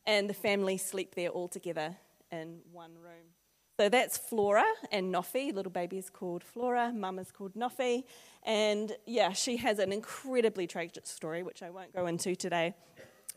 [0.06, 1.96] and the family sleep there all together
[2.30, 3.37] in one room.
[3.78, 5.54] So that's Flora and Nofi.
[5.54, 8.02] Little baby is called Flora, mum is called Nofi.
[8.42, 12.74] And yeah, she has an incredibly tragic story, which I won't go into today.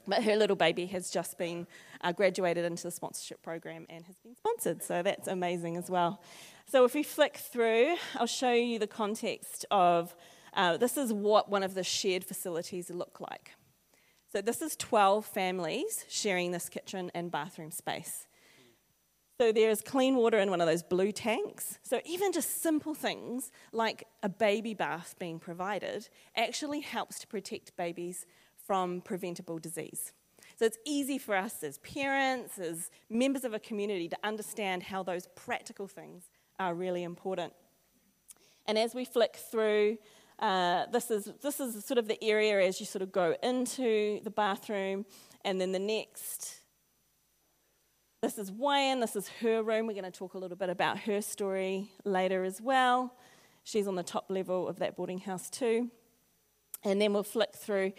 [0.08, 1.68] But her little baby has just been
[2.02, 4.82] uh, graduated into the sponsorship program and has been sponsored.
[4.82, 6.24] So that's amazing as well.
[6.66, 10.16] So if we flick through, I'll show you the context of
[10.56, 13.52] uh, this is what one of the shared facilities look like.
[14.32, 18.26] So this is 12 families sharing this kitchen and bathroom space.
[19.42, 21.80] So there's clean water in one of those blue tanks.
[21.82, 27.76] So even just simple things like a baby bath being provided actually helps to protect
[27.76, 28.28] babies
[28.68, 30.14] from preventable disease.
[30.60, 35.02] So it's easy for us as parents, as members of a community to understand how
[35.02, 37.52] those practical things are really important.
[38.68, 39.98] And as we flick through,
[40.38, 44.22] uh, this, is, this is sort of the area as you sort of go into
[44.24, 45.04] the bathroom,
[45.44, 46.61] and then the next
[48.22, 49.88] this is Wayan, this is her room.
[49.88, 53.16] We're going to talk a little bit about her story later as well.
[53.64, 55.90] She's on the top level of that boarding house too.
[56.84, 57.94] And then we'll flick through.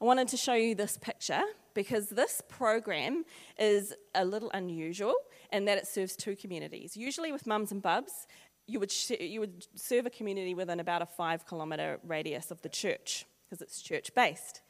[0.00, 1.42] I wanted to show you this picture
[1.74, 3.24] because this program
[3.58, 5.14] is a little unusual
[5.52, 6.96] in that it serves two communities.
[6.96, 8.26] Usually, with mums and bubs,
[8.66, 12.62] you would, sh- you would serve a community within about a five kilometre radius of
[12.62, 14.62] the church because it's church based.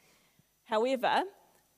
[0.65, 1.23] However,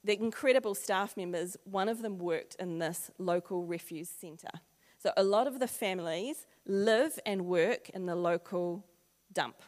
[0.03, 4.61] the incredible staff members, one of them worked in this local refuse centre.
[4.97, 8.85] So a lot of the families live and work in the local
[9.31, 9.61] dump,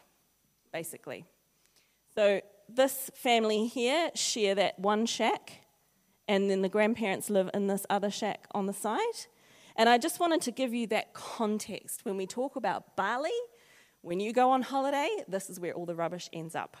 [0.72, 1.24] basically.
[2.14, 5.66] So this family here share that one shack,
[6.28, 9.26] and then the grandparents live in this other shack on the side.
[9.76, 12.04] And I just wanted to give you that context.
[12.04, 13.30] When we talk about Bali,
[14.02, 16.76] when you go on holiday, this is where all the rubbish ends up.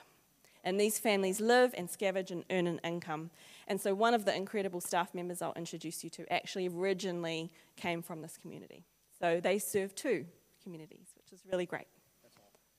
[0.64, 3.30] And these families live and scavenge and earn an income.
[3.66, 8.02] And so, one of the incredible staff members I'll introduce you to actually originally came
[8.02, 8.84] from this community.
[9.18, 10.26] So, they serve two
[10.62, 11.86] communities, which is really great.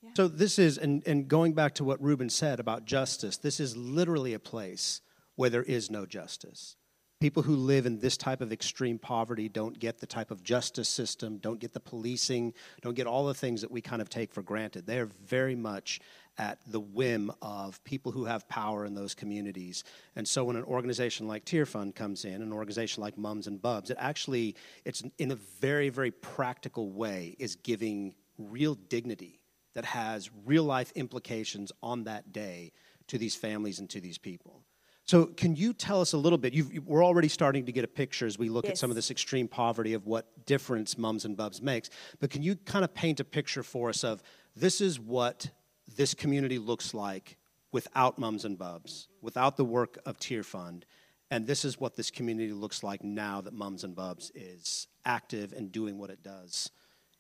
[0.02, 0.10] Yeah.
[0.16, 3.76] So, this is, and, and going back to what Ruben said about justice, this is
[3.76, 5.02] literally a place
[5.36, 6.76] where there is no justice.
[7.24, 10.90] People who live in this type of extreme poverty don't get the type of justice
[10.90, 14.34] system, don't get the policing, don't get all the things that we kind of take
[14.34, 14.86] for granted.
[14.86, 16.02] They're very much
[16.38, 19.86] at the whim of people who have power in those communities.
[20.18, 23.90] And so when an organization like Tearfund comes in, an organization like Mums and Bubs,
[23.90, 29.40] it actually, it's in a very, very practical way, is giving real dignity
[29.76, 32.74] that has real life implications on that day
[33.08, 34.66] to these families and to these people.
[35.06, 36.54] So, can you tell us a little bit?
[36.54, 38.72] You've, we're already starting to get a picture as we look yes.
[38.72, 41.90] at some of this extreme poverty of what difference Mums and Bubs makes.
[42.20, 44.24] But can you kind of paint a picture for us of
[44.56, 45.50] this is what
[45.98, 47.38] this community looks like
[47.74, 50.84] without Mums and Bubs, without the work of Tearfund.
[51.32, 55.52] And this is what this community looks like now that Mums and Bubs is active
[55.52, 56.70] and doing what it does.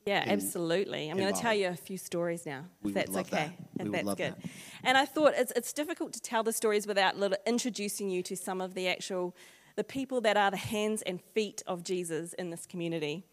[0.06, 1.10] Yeah, in, absolutely.
[1.10, 3.56] I'm going to tell you a few stories now, we if that's okay.
[3.78, 3.86] That.
[3.86, 4.36] If that's good.
[4.36, 4.50] That.
[4.84, 8.60] And I thought it's, it's difficult to tell the stories without introducing you to some
[8.62, 9.36] of the actual
[9.76, 13.26] the people that are the hands and feet of Jesus in this community.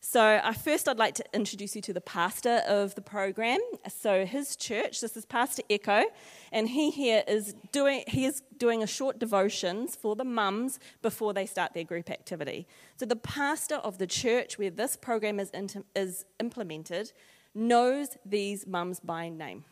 [0.00, 3.58] So, uh, first, I'd like to introduce you to the pastor of the program.
[3.88, 6.04] So, his church, this is Pastor Eko,
[6.52, 11.32] and he here is doing he is doing a short devotions for the mums before
[11.32, 12.66] they start their group activity.
[12.96, 15.50] So, the pastor of the church where this program is,
[15.94, 17.12] is implemented
[17.54, 19.64] knows these mums by name.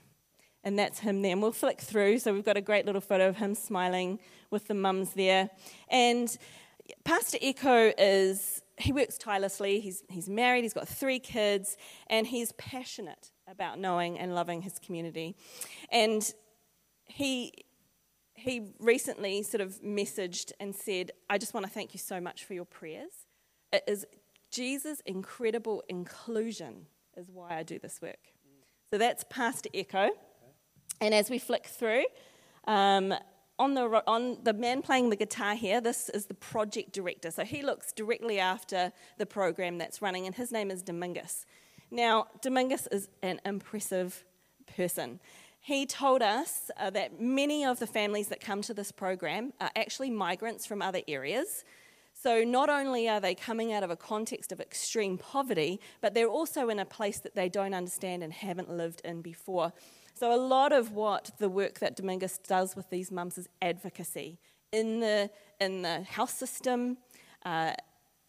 [0.64, 1.32] And that's him there.
[1.32, 2.18] And we'll flick through.
[2.18, 4.18] So we've got a great little photo of him smiling
[4.50, 5.50] with the mums there.
[5.90, 6.34] And
[7.04, 9.80] Pastor Eko is, he works tirelessly.
[9.80, 11.76] He's, he's married, he's got three kids,
[12.08, 15.36] and he's passionate about knowing and loving his community.
[15.90, 16.28] And
[17.04, 17.52] he,
[18.34, 22.44] he recently sort of messaged and said, I just want to thank you so much
[22.44, 23.12] for your prayers.
[23.72, 24.06] It is
[24.50, 28.18] Jesus' incredible inclusion is why I do this work.
[28.90, 30.10] So that's Pastor Eko.
[31.00, 32.04] And as we flick through,
[32.66, 33.14] um,
[33.58, 37.30] on the, on the man playing the guitar here, this is the project director.
[37.30, 41.46] So he looks directly after the program that's running, and his name is Domingus.
[41.90, 44.24] Now, Domingus is an impressive
[44.76, 45.20] person.
[45.60, 49.70] He told us uh, that many of the families that come to this program are
[49.76, 51.64] actually migrants from other areas.
[52.12, 56.28] So, not only are they coming out of a context of extreme poverty, but they're
[56.28, 59.72] also in a place that they don't understand and haven't lived in before.
[60.16, 64.38] So, a lot of what the work that Domingus does with these mums is advocacy
[64.70, 65.28] in the,
[65.60, 66.98] in the health system,
[67.44, 67.72] uh,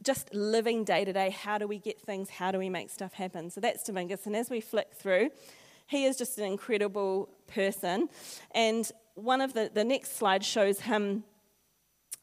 [0.04, 1.30] just living day to day.
[1.30, 2.30] How do we get things?
[2.30, 3.52] How do we make stuff happen?
[3.52, 4.26] So, that's Domingus.
[4.26, 5.30] And as we flick through,
[5.86, 8.10] he is just an incredible person.
[8.56, 11.24] And one of the, the next slide shows him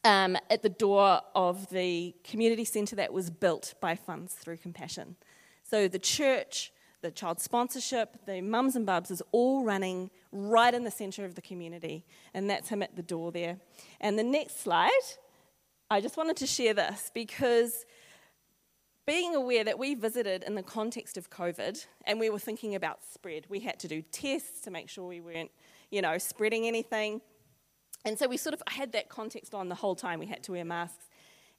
[0.03, 5.15] um, at the door of the community centre that was built by Funds Through Compassion.
[5.63, 10.83] So the church, the child sponsorship, the mums and bubs is all running right in
[10.83, 12.05] the centre of the community.
[12.33, 13.57] And that's him at the door there.
[14.01, 14.89] And the next slide,
[15.91, 17.85] I just wanted to share this because
[19.05, 22.99] being aware that we visited in the context of COVID and we were thinking about
[23.03, 25.51] spread, we had to do tests to make sure we weren't,
[25.91, 27.21] you know, spreading anything.
[28.05, 30.53] And so we sort of had that context on the whole time we had to
[30.53, 31.09] wear masks.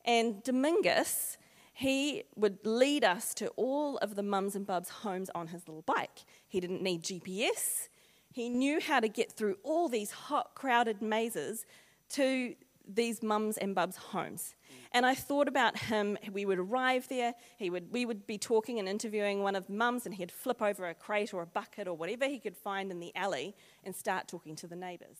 [0.06, 1.36] And Domingus
[1.74, 5.82] he would lead us to all of the mums and bubs' homes on his little
[5.82, 6.24] bike.
[6.46, 7.88] He didn't need GPS.
[8.32, 11.66] He knew how to get through all these hot, crowded mazes
[12.10, 12.54] to
[12.86, 14.54] these mums and bubs' homes.
[14.92, 16.16] And I thought about him.
[16.32, 17.34] We would arrive there.
[17.56, 20.62] He would, we would be talking and interviewing one of the mums, and he'd flip
[20.62, 23.96] over a crate or a bucket or whatever he could find in the alley and
[23.96, 25.18] start talking to the neighbours.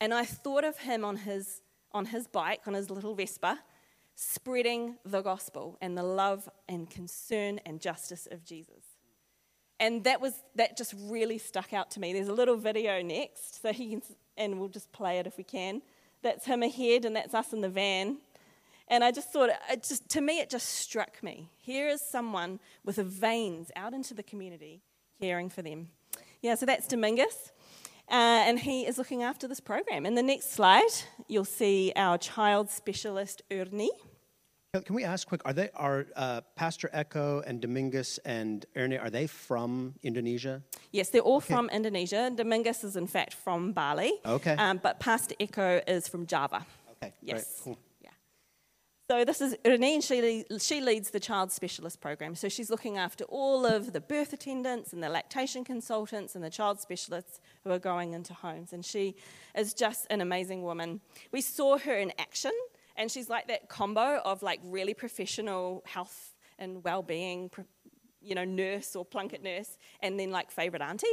[0.00, 1.60] And I thought of him on his,
[1.92, 3.60] on his bike, on his little Vespa,
[4.14, 8.84] spreading the gospel and the love and concern and justice of Jesus.
[9.80, 12.12] And that was that just really stuck out to me.
[12.12, 14.02] There's a little video next, so he can,
[14.36, 15.82] and we'll just play it if we can.
[16.22, 18.18] That's him ahead, and that's us in the van.
[18.88, 21.50] And I just thought, it just to me, it just struck me.
[21.58, 24.82] Here is someone with a veins out into the community,
[25.20, 25.88] caring for them.
[26.40, 27.52] Yeah, so that's Domingus.
[28.10, 30.04] Uh, and he is looking after this program.
[30.06, 30.92] In the next slide,
[31.26, 33.90] you'll see our child specialist, Ernie.
[34.82, 35.40] Can we ask quick?
[35.44, 38.98] Are they are uh, Pastor Eko and Domingus and Ernie?
[38.98, 40.62] Are they from Indonesia?
[40.90, 41.54] Yes, they're all okay.
[41.54, 42.32] from Indonesia.
[42.34, 44.14] Domingus is in fact from Bali.
[44.26, 44.56] Okay.
[44.56, 46.66] Um, but Pastor Eko is from Java.
[46.96, 47.14] Okay.
[47.22, 47.60] Yes.
[47.62, 47.78] Cool.
[49.10, 52.34] So this is Renee, she, she leads the child specialist program.
[52.34, 56.48] So she's looking after all of the birth attendants and the lactation consultants and the
[56.48, 58.72] child specialists who are going into homes.
[58.72, 59.16] And she
[59.54, 61.02] is just an amazing woman.
[61.32, 62.52] We saw her in action,
[62.96, 67.50] and she's like that combo of like really professional health and well-being,
[68.22, 71.06] you know, nurse or plunket nurse, and then like favorite auntie.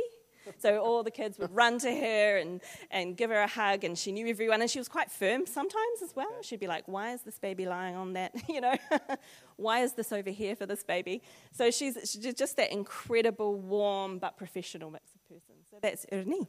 [0.58, 3.98] So all the kids would run to her and, and give her a hug, and
[3.98, 4.62] she knew everyone.
[4.62, 6.32] And she was quite firm sometimes as well.
[6.42, 8.34] She'd be like, Why is this baby lying on that?
[8.50, 8.76] you know,
[9.58, 11.22] why is this over here for this baby?
[11.52, 15.56] So she's, she's just that incredible, warm, but professional mix of person.
[15.70, 16.48] So that's Ernie.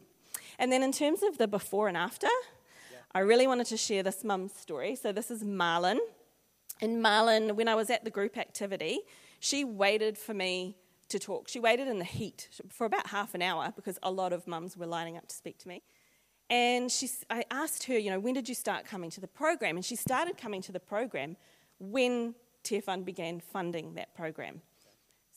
[0.59, 2.29] And then in terms of the before and after,
[2.91, 2.99] yeah.
[3.15, 4.97] I really wanted to share this mum's story.
[4.97, 5.99] So this is Marlon.
[6.81, 9.01] And Marlon, when I was at the group activity,
[9.41, 10.77] she waited for me
[11.13, 11.49] to talk.
[11.49, 14.77] She waited in the heat for about half an hour because a lot of mums
[14.77, 15.83] were lining up to speak to me.
[16.51, 19.77] And she, I asked her, you know, when did you start coming to the program?
[19.77, 21.37] And she started coming to the program
[21.79, 24.61] when Tearfund began funding that program.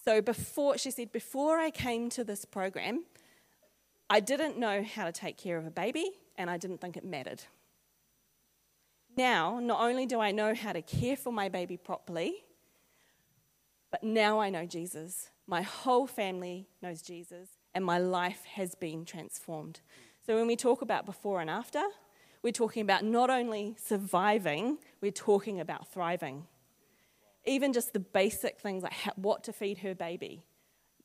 [0.03, 3.05] So before, she said, before I came to this program,
[4.09, 7.05] I didn't know how to take care of a baby and I didn't think it
[7.05, 7.43] mattered.
[9.17, 12.43] Now, not only do I know how to care for my baby properly,
[13.89, 15.29] but now I know Jesus.
[15.47, 19.81] My whole family knows Jesus, and my life has been transformed.
[20.25, 21.83] So when we talk about before and after,
[22.41, 26.47] we're talking about not only surviving, we're talking about thriving.
[27.45, 30.45] Even just the basic things like what to feed her baby.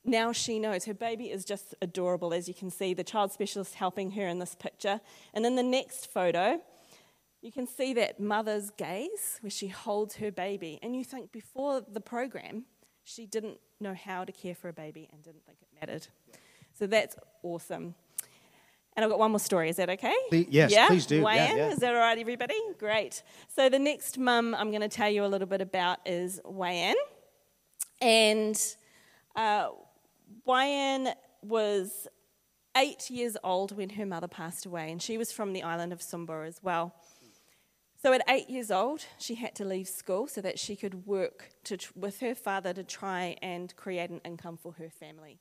[0.04, 3.74] Now she knows her baby is just adorable, as you can see, the child specialist
[3.74, 5.00] helping her in this picture.
[5.34, 6.62] And in the next photo,
[7.42, 10.78] you can see that mother's gaze where she holds her baby.
[10.82, 12.64] And you think before the program,
[13.10, 16.06] she didn't know how to care for a baby and didn't think it mattered.
[16.78, 17.94] So that's awesome.
[18.96, 19.68] And I've got one more story.
[19.68, 20.14] Is that okay?
[20.28, 20.88] Please, yes, yeah?
[20.88, 21.20] please do.
[21.20, 21.68] Yeah, yeah.
[21.68, 22.56] is that all right, everybody?
[22.78, 23.22] Great.
[23.48, 26.94] So the next mum I'm going to tell you a little bit about is Wayan.
[28.00, 28.60] And
[29.36, 29.68] uh,
[30.46, 32.08] Wayan was
[32.76, 36.00] eight years old when her mother passed away, and she was from the island of
[36.00, 36.94] Sumba as well.
[38.02, 41.50] So at eight years old, she had to leave school so that she could work
[41.64, 45.38] to, with her father to try and create an income for her family.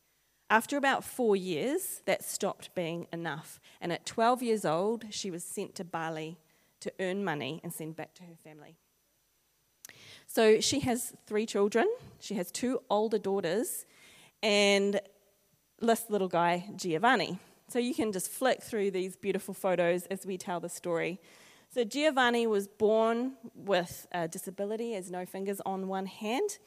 [0.49, 3.61] After about four years, that stopped being enough.
[3.79, 6.37] And at 12 years old, she was sent to Bali
[6.81, 8.75] to earn money and send back to her family.
[10.27, 11.87] So she has three children.
[12.19, 13.85] She has two older daughters
[14.43, 14.99] and
[15.79, 17.39] this little guy, Giovanni.
[17.69, 21.19] So you can just flick through these beautiful photos as we tell the story.
[21.71, 26.57] So Giovanni was born with a disability, as no fingers on one hand.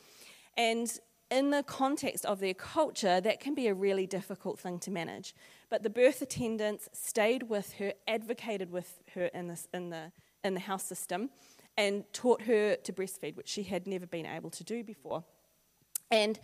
[0.56, 0.96] And
[1.28, 5.34] in the context of their culture, that can be a really difficult thing to manage.
[5.70, 10.12] But the birth attendants stayed with her, advocated with her in, this, in, the,
[10.44, 11.30] in the house system,
[11.76, 15.24] and taught her to breastfeed, which she had never been able to do before.
[16.12, 16.38] And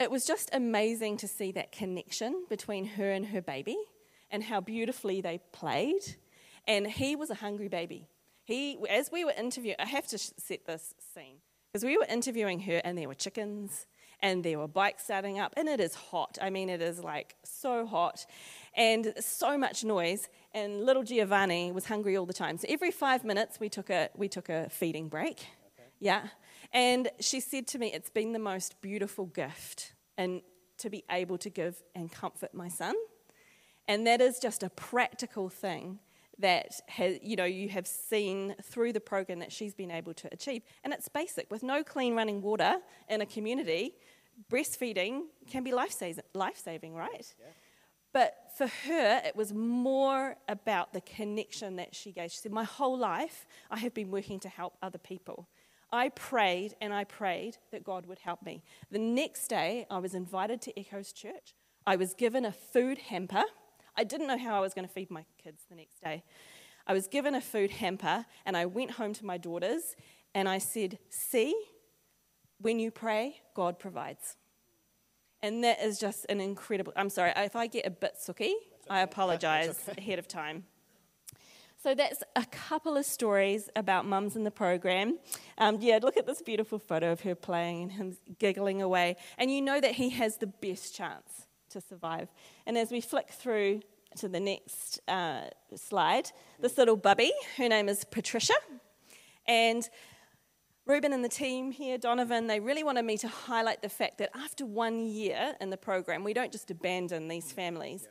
[0.00, 3.76] it was just amazing to see that connection between her and her baby
[4.32, 6.16] and how beautifully they played
[6.66, 8.08] and he was a hungry baby.
[8.44, 11.36] He, as we were interviewing, I have to set this scene
[11.72, 13.86] because we were interviewing her, and there were chickens,
[14.20, 16.38] and there were bikes starting up, and it is hot.
[16.40, 18.26] I mean, it is like so hot,
[18.76, 20.28] and so much noise.
[20.52, 22.58] And little Giovanni was hungry all the time.
[22.58, 25.38] So every five minutes, we took a we took a feeding break.
[25.74, 25.88] Okay.
[25.98, 26.28] Yeah,
[26.72, 30.42] and she said to me, "It's been the most beautiful gift, and
[30.78, 32.94] to be able to give and comfort my son."
[33.88, 35.98] And that is just a practical thing
[36.38, 40.28] that has, you know you have seen through the program that she's been able to
[40.32, 42.76] achieve and it's basic with no clean running water
[43.08, 43.94] in a community
[44.50, 47.46] breastfeeding can be life-saving right yeah.
[48.12, 52.64] but for her it was more about the connection that she gave she said my
[52.64, 55.48] whole life i have been working to help other people
[55.92, 58.64] I prayed and I prayed that God would help me.
[58.90, 61.54] The next day, I was invited to Eko's Church.
[61.86, 63.44] I was given a food hamper
[63.96, 66.22] I didn't know how I was going to feed my kids the next day.
[66.86, 69.96] I was given a food hamper and I went home to my daughters
[70.34, 71.54] and I said, See,
[72.60, 74.36] when you pray, God provides.
[75.42, 76.92] And that is just an incredible.
[76.96, 78.54] I'm sorry, if I get a bit sooky, okay.
[78.88, 80.00] I apologize okay.
[80.00, 80.64] ahead of time.
[81.82, 85.18] So that's a couple of stories about mums in the program.
[85.58, 89.16] Um, yeah, look at this beautiful photo of her playing and him giggling away.
[89.36, 92.28] And you know that he has the best chance to survive.
[92.66, 93.82] And as we flick through
[94.16, 95.42] to the next uh,
[95.76, 98.54] slide, this little bubby, her name is Patricia.
[99.46, 99.88] And
[100.86, 104.30] Ruben and the team here, Donovan, they really wanted me to highlight the fact that
[104.34, 108.06] after one year in the program, we don't just abandon these families.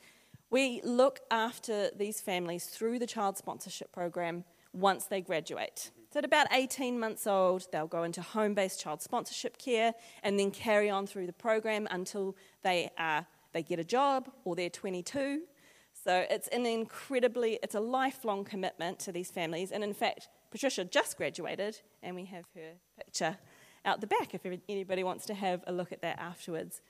[0.49, 5.91] We look after these families through the child sponsorship program once they graduate.
[6.11, 10.39] So, at about 18 months old, they'll go into home based child sponsorship care and
[10.39, 14.69] then carry on through the program until they are they get a job or they're
[14.69, 15.41] 22.
[16.03, 19.71] So it's an incredibly, it's a lifelong commitment to these families.
[19.71, 23.37] And in fact, Patricia just graduated, and we have her picture
[23.85, 26.81] out the back if anybody wants to have a look at that afterwards.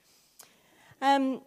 [1.02, 1.42] Um,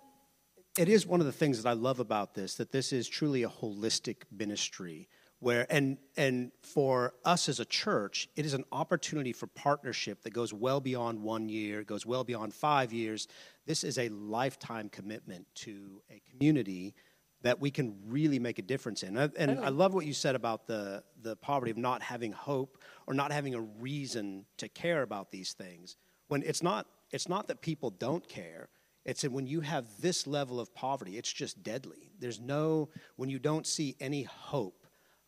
[0.78, 3.42] it is one of the things that I love about this that this is truly
[3.42, 5.08] a holistic ministry
[5.40, 10.32] where and and for us as a church it is an opportunity for partnership that
[10.32, 13.28] goes well beyond one year goes well beyond five years.
[13.66, 16.94] This is a lifetime commitment to a community
[17.42, 19.16] that we can really make a difference in.
[19.16, 22.78] And, and i love what you said about the the poverty of not having hope
[23.06, 25.96] or not having a reason to care about these things
[26.28, 28.68] when it's not it's not that people don't care.
[29.04, 32.10] It's that when you have this level of poverty it's just deadly.
[32.18, 34.85] There's no when you don't see any hope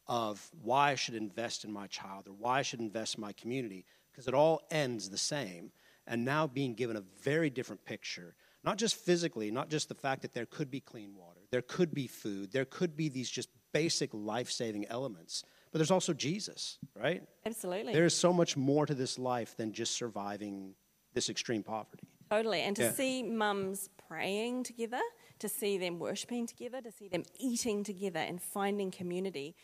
[0.09, 3.33] of why I should invest in my child or why I should invest in my
[3.33, 5.71] community, because it all ends the same.
[6.07, 8.35] And now being given a very different picture,
[8.65, 11.93] not just physically, not just the fact that there could be clean water, there could
[11.95, 16.79] be food, there could be these just basic life saving elements, but there's also Jesus,
[16.95, 17.23] right?
[17.45, 17.93] Absolutely.
[17.93, 20.75] There is so much more to this life than just surviving
[21.13, 22.09] this extreme poverty.
[22.31, 22.61] Totally.
[22.61, 22.93] And to yeah.
[22.93, 25.01] see mums praying together,
[25.39, 29.55] to see them worshiping together, to see them eating together and finding community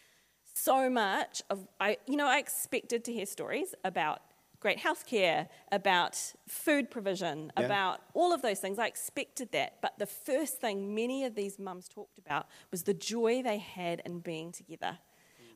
[0.54, 4.22] so much of I you know I expected to hear stories about
[4.60, 7.66] great healthcare, about food provision, yeah.
[7.66, 8.78] about all of those things.
[8.78, 12.94] I expected that, but the first thing many of these mums talked about was the
[12.94, 14.96] joy they had in being together.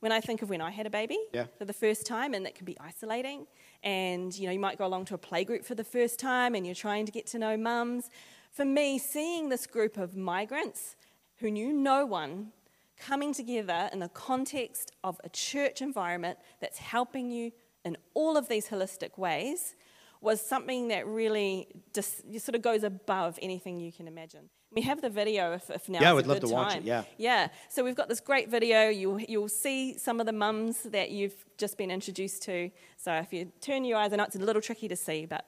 [0.01, 1.47] When I think of when I had a baby yeah.
[1.57, 3.47] for the first time, and that can be isolating,
[3.83, 6.67] and you know you might go along to a playgroup for the first time, and
[6.67, 8.11] you're trying to get to know mums.
[8.53, 10.97] For me, seeing this group of migrants
[11.37, 12.53] who knew no one
[13.09, 17.51] coming together in the context of a church environment that's helping you
[17.85, 19.75] in all of these holistic ways
[20.21, 24.51] was something that really just sort of goes above anything you can imagine.
[24.73, 26.53] We have the video if, if now yeah, we'd love to time.
[26.53, 26.83] watch it.
[26.83, 27.49] Yeah, yeah.
[27.71, 28.91] So we've got this great video.
[28.91, 32.71] You'll you'll see some of the mums that you've just been introduced to.
[32.99, 35.47] So if you turn your eyes, I know it's a little tricky to see, but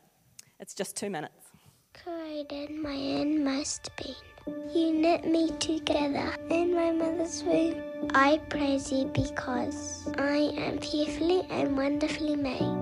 [0.58, 1.44] it's just two minutes.
[1.92, 4.30] Created my own masterpiece.
[4.47, 8.09] You knit me together in my mother's womb.
[8.14, 12.78] I praise you because I am fearfully and wonderfully made.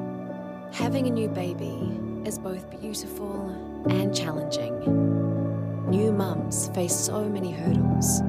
[0.73, 3.49] Having a new baby is both beautiful
[3.91, 4.79] and challenging.
[5.91, 8.21] New mums face so many hurdles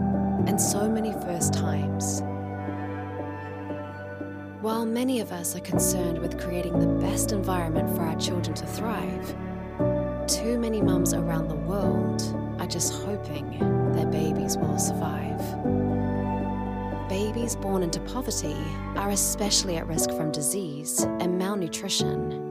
[0.48, 2.22] and so many first times.
[4.62, 8.66] While many of us are concerned with creating the best environment for our children to
[8.66, 9.36] thrive,
[10.28, 13.50] too many mums around the world just hoping
[13.96, 15.42] their babies will survive.
[17.10, 18.56] Babies born into poverty
[18.96, 22.46] are especially at risk from disease and malnutrition.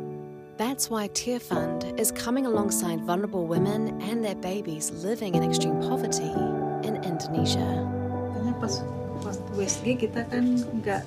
[0.57, 6.35] That's why Tearfund is coming alongside vulnerable women and their babies living in extreme poverty
[6.83, 7.87] in Indonesia.
[8.59, 8.83] Pas,
[9.23, 9.39] pas
[9.87, 11.07] kita kan nggak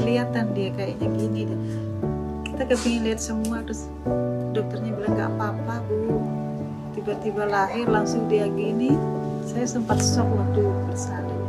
[0.00, 1.44] kelihatan dia kayaknya gini.
[2.48, 3.92] Kita kepingin lihat semua terus
[4.56, 6.47] dokternya bilang nggak apa-apa bu
[7.08, 8.92] tiba-tiba lahir langsung dia gini
[9.48, 10.60] saya sempat shock waktu
[10.92, 11.40] bersalin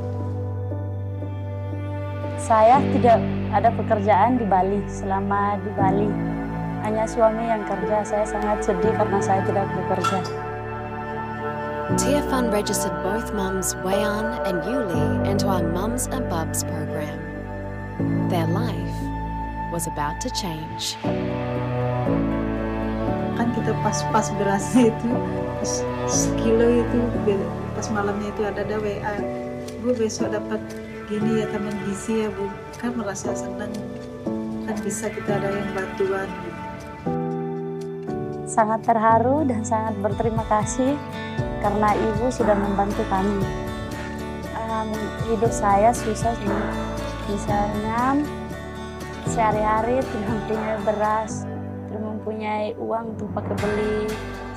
[2.39, 3.19] saya tidak
[3.51, 6.07] ada pekerjaan di Bali selama di Bali
[6.87, 10.19] hanya suami yang kerja saya sangat sedih karena saya tidak bekerja
[11.99, 17.17] Tia Fund registered both mums Wayan and Yuli into our Mums and Bubs program.
[18.29, 18.95] Their life
[19.73, 20.95] was about to change.
[23.39, 25.09] kan kita pas-pas berasnya itu
[26.07, 26.99] sekilo itu
[27.75, 29.15] pas malamnya itu ada ada WA
[29.79, 30.59] bu besok dapat
[31.07, 32.47] gini ya teman gizi ya bu.
[32.79, 33.71] Kan merasa senang
[34.69, 36.29] kan bisa kita ada yang bantuan.
[38.45, 40.93] Sangat terharu dan sangat berterima kasih
[41.63, 43.41] karena ibu sudah membantu kami.
[44.57, 44.89] Um,
[45.31, 46.59] hidup saya susah sih.
[47.29, 48.19] Misalnya
[49.29, 51.45] sehari-hari tidak punya beras
[51.89, 54.05] mempunyai uang untuk pakai beli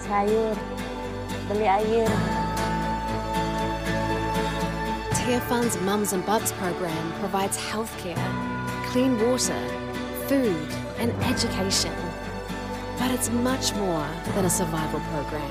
[0.02, 0.56] sayur,
[1.48, 2.08] beli air.
[5.14, 8.16] Tearfund's Mums and Bubs program provides healthcare,
[8.86, 9.62] clean water,
[10.26, 10.68] food,
[10.98, 11.94] and education.
[12.98, 15.50] But it's much more than a survival program.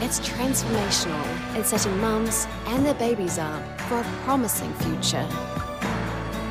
[0.00, 5.28] It's transformational in setting mums and their babies up for a promising future.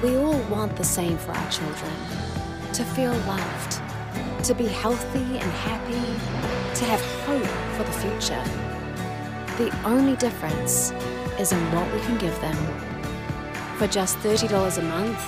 [0.02, 1.92] We all want the same for our children
[2.74, 3.82] to feel loved
[4.44, 7.45] to be healthy and happy, to have hope
[7.78, 8.43] for the future.
[9.57, 10.91] The only difference
[11.39, 12.55] is in what we can give them.
[13.78, 15.21] For just $30 a month,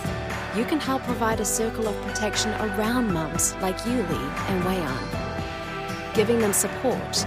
[0.58, 6.40] you can help provide a circle of protection around mums like Yuli and Wayan, giving
[6.40, 7.26] them support,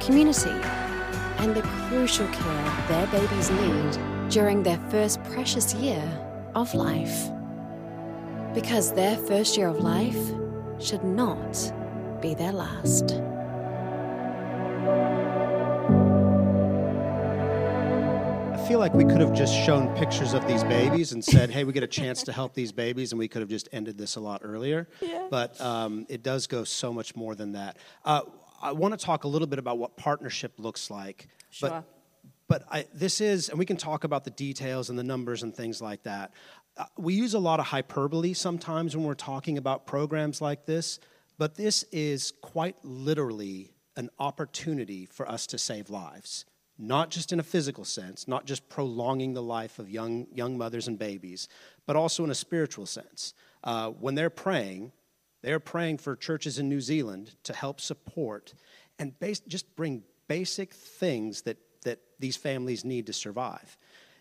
[0.00, 0.50] community,
[1.38, 3.98] and the crucial care their babies need
[4.28, 6.04] during their first precious year
[6.54, 7.30] of life.
[8.52, 10.32] Because their first year of life
[10.78, 11.72] should not
[12.20, 13.20] be their last.
[18.68, 21.72] Feel like we could have just shown pictures of these babies and said, hey, we
[21.74, 24.20] get a chance to help these babies, and we could have just ended this a
[24.20, 24.88] lot earlier.
[25.02, 25.28] Yeah.
[25.30, 27.76] But um, it does go so much more than that.
[28.06, 28.22] Uh,
[28.62, 31.28] I want to talk a little bit about what partnership looks like.
[31.50, 31.68] Sure.
[31.68, 31.84] But,
[32.48, 35.54] but I, this is, and we can talk about the details and the numbers and
[35.54, 36.32] things like that.
[36.78, 41.00] Uh, we use a lot of hyperbole sometimes when we're talking about programs like this,
[41.36, 46.46] but this is quite literally an opportunity for us to save lives.
[46.78, 50.88] Not just in a physical sense, not just prolonging the life of young, young mothers
[50.88, 51.48] and babies,
[51.86, 53.34] but also in a spiritual sense.
[53.62, 54.92] Uh, when they're praying,
[55.42, 58.54] they're praying for churches in New Zealand to help support
[58.98, 63.76] and base, just bring basic things that, that these families need to survive.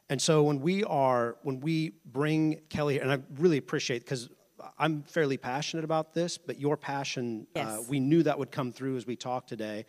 [0.10, 4.30] And so when we are, when we bring Kelly, here, and I really appreciate because
[4.78, 7.68] I'm fairly passionate about this, but your passion, uh, yes.
[7.68, 9.86] uh, we knew that would come through as we talk today.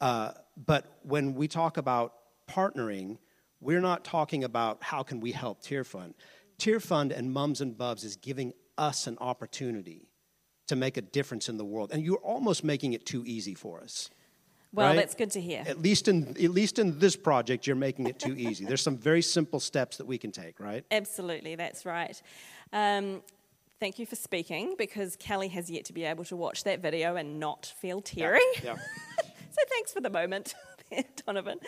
[0.00, 0.32] Uh,
[0.66, 2.14] but when we talk about
[2.48, 3.18] partnering,
[3.60, 6.14] we're not talking about how can we help Tearfund.
[6.58, 10.08] Tear Fund and Mums and Bubs is giving us an opportunity
[10.68, 11.90] to make a difference in the world.
[11.92, 14.10] And you're almost making it too easy for us.
[14.72, 14.96] Well, right?
[14.96, 15.64] that's good to hear.
[15.66, 18.64] At least in at least in this project, you're making it too easy.
[18.64, 20.84] There's some very simple steps that we can take, right?
[20.90, 22.20] Absolutely, that's right.
[22.72, 23.22] Um,
[23.80, 27.16] thank you for speaking because Kelly has yet to be able to watch that video
[27.16, 28.40] and not feel teary.
[28.62, 28.76] Yeah.
[28.76, 29.26] yeah.
[29.56, 30.54] so thanks for the moment,
[31.26, 31.58] Donovan.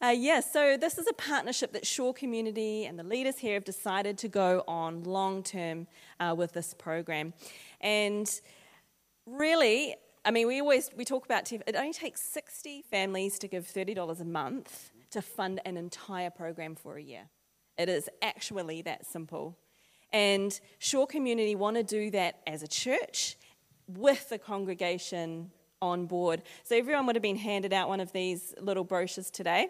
[0.00, 3.54] Uh, yes, yeah, so this is a partnership that Shore Community and the leaders here
[3.54, 5.88] have decided to go on long term
[6.20, 7.34] uh, with this program.
[7.80, 8.30] And
[9.26, 13.66] really, I mean, we always we talk about it only takes 60 families to give
[13.66, 17.28] $30 a month to fund an entire program for a year.
[17.76, 19.58] It is actually that simple.
[20.12, 23.36] And Shore Community want to do that as a church
[23.86, 25.50] with the congregation
[25.80, 26.42] on board.
[26.64, 29.68] So everyone would have been handed out one of these little brochures today.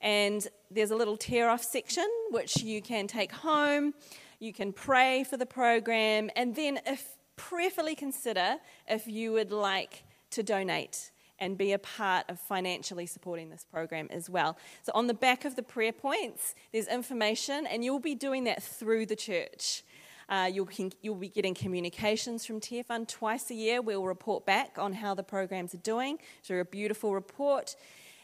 [0.00, 3.94] And there's a little tear off section which you can take home.
[4.40, 6.30] You can pray for the program.
[6.36, 8.56] And then, if prayerfully consider
[8.88, 14.08] if you would like to donate and be a part of financially supporting this program
[14.10, 14.56] as well.
[14.82, 18.62] So, on the back of the prayer points, there's information, and you'll be doing that
[18.62, 19.82] through the church.
[20.28, 20.68] Uh, you'll,
[21.02, 23.82] you'll be getting communications from Tearfund twice a year.
[23.82, 27.76] We'll report back on how the programs are doing through a beautiful report.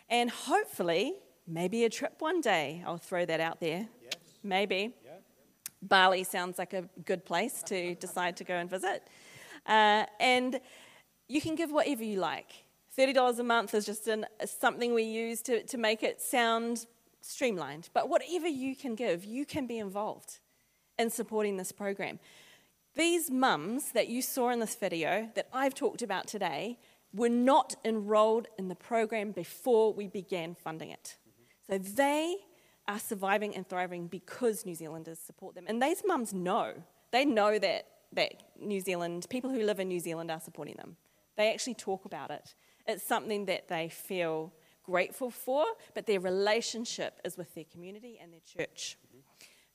[0.09, 1.15] And hopefully,
[1.47, 2.83] maybe a trip one day.
[2.87, 3.89] I'll throw that out there.
[4.03, 4.15] Yes.
[4.43, 4.95] Maybe.
[5.05, 5.13] Yeah.
[5.83, 9.07] Bali sounds like a good place to decide to go and visit.
[9.67, 10.61] Uh, and
[11.29, 12.53] you can give whatever you like.
[12.99, 16.87] $30 a month is just an, something we use to, to make it sound
[17.21, 17.89] streamlined.
[17.93, 20.41] But whatever you can give, you can be involved
[21.01, 22.21] in supporting this program.
[22.95, 26.79] These mums that you saw in this video that I've talked about today
[27.13, 31.17] were not enrolled in the program before we began funding it.
[31.69, 32.37] So they
[32.87, 35.65] are surviving and thriving because New Zealanders support them.
[35.69, 36.75] And these mums know.
[37.13, 40.97] They know that, that New Zealand, people who live in New Zealand are supporting them.
[41.37, 42.55] They actually talk about it.
[42.87, 48.33] It's something that they feel grateful for, but their relationship is with their community and
[48.33, 48.99] their church.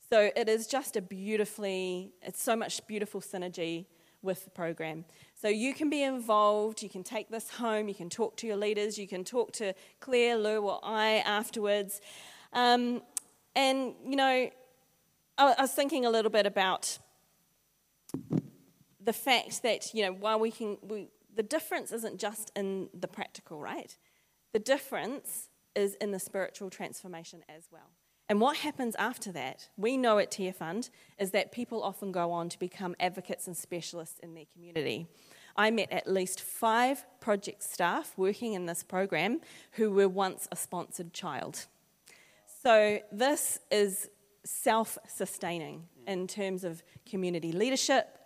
[0.08, 3.86] So it is just a beautifully, it's so much beautiful synergy
[4.22, 5.04] with the program.
[5.34, 8.56] So you can be involved, you can take this home, you can talk to your
[8.56, 12.00] leaders, you can talk to Claire, Lou, or I afterwards.
[12.52, 13.02] Um,
[13.54, 14.50] and, you know,
[15.38, 16.98] I, I was thinking a little bit about
[19.02, 23.08] the fact that, you know, while we can, we, the difference isn't just in the
[23.08, 23.96] practical, right?
[24.52, 27.90] The difference is in the spiritual transformation as well.
[28.28, 32.48] And what happens after that, we know at Tearfund, is that people often go on
[32.48, 35.06] to become advocates and specialists in their community.
[35.56, 39.40] I met at least five project staff working in this program
[39.72, 41.66] who were once a sponsored child.
[42.62, 44.10] So this is
[44.44, 48.18] self sustaining in terms of community leadership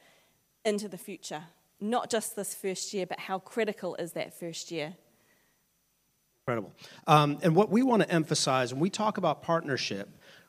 [0.65, 1.43] into the future.
[1.81, 4.95] Not just this first year, but how critical is that first year
[6.51, 6.73] Incredible.
[7.07, 10.09] Um, and what we want to emphasize when we talk about partnership,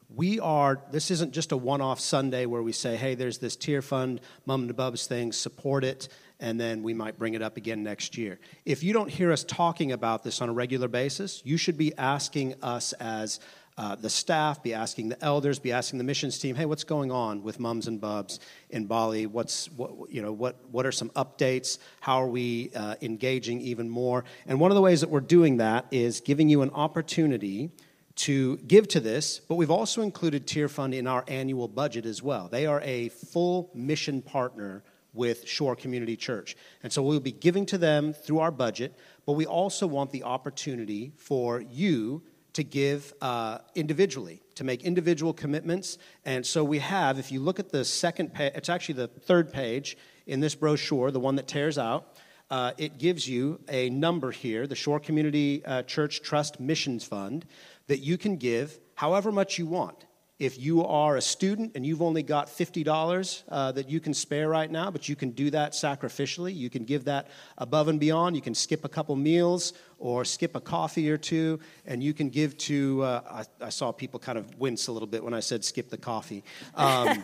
[0.09, 3.55] we are, this isn't just a one off Sunday where we say, hey, there's this
[3.55, 7.83] Tearfund, Mum and Bubs thing, support it, and then we might bring it up again
[7.83, 8.39] next year.
[8.65, 11.95] If you don't hear us talking about this on a regular basis, you should be
[11.99, 13.39] asking us as
[13.77, 17.11] uh, the staff, be asking the elders, be asking the missions team, hey, what's going
[17.11, 19.25] on with mums and bubs in Bali?
[19.25, 21.77] What's what, you know what what are some updates?
[21.99, 24.25] How are we uh, engaging even more?
[24.45, 27.71] And one of the ways that we're doing that is giving you an opportunity
[28.17, 32.49] to give to this, but we've also included Tearfund in our annual budget as well.
[32.49, 36.55] They are a full mission partner with Shore Community Church.
[36.83, 38.95] And so we'll be giving to them through our budget,
[39.25, 42.23] but we also want the opportunity for you
[42.53, 45.97] to give uh, individually, to make individual commitments.
[46.25, 49.51] And so we have, if you look at the second page, it's actually the third
[49.51, 49.97] page
[50.27, 52.17] in this brochure, the one that tears out.
[52.49, 57.45] Uh, it gives you a number here, the Shore Community uh, Church Trust Missions Fund,
[57.87, 60.05] that you can give however much you want.
[60.41, 64.49] If you are a student and you've only got $50 uh, that you can spare
[64.49, 67.27] right now, but you can do that sacrificially, you can give that
[67.59, 68.35] above and beyond.
[68.35, 72.29] You can skip a couple meals or skip a coffee or two, and you can
[72.29, 73.03] give to.
[73.03, 75.91] Uh, I, I, saw people kind of wince a little bit when I said skip
[75.91, 76.43] the coffee.
[76.73, 77.23] Um,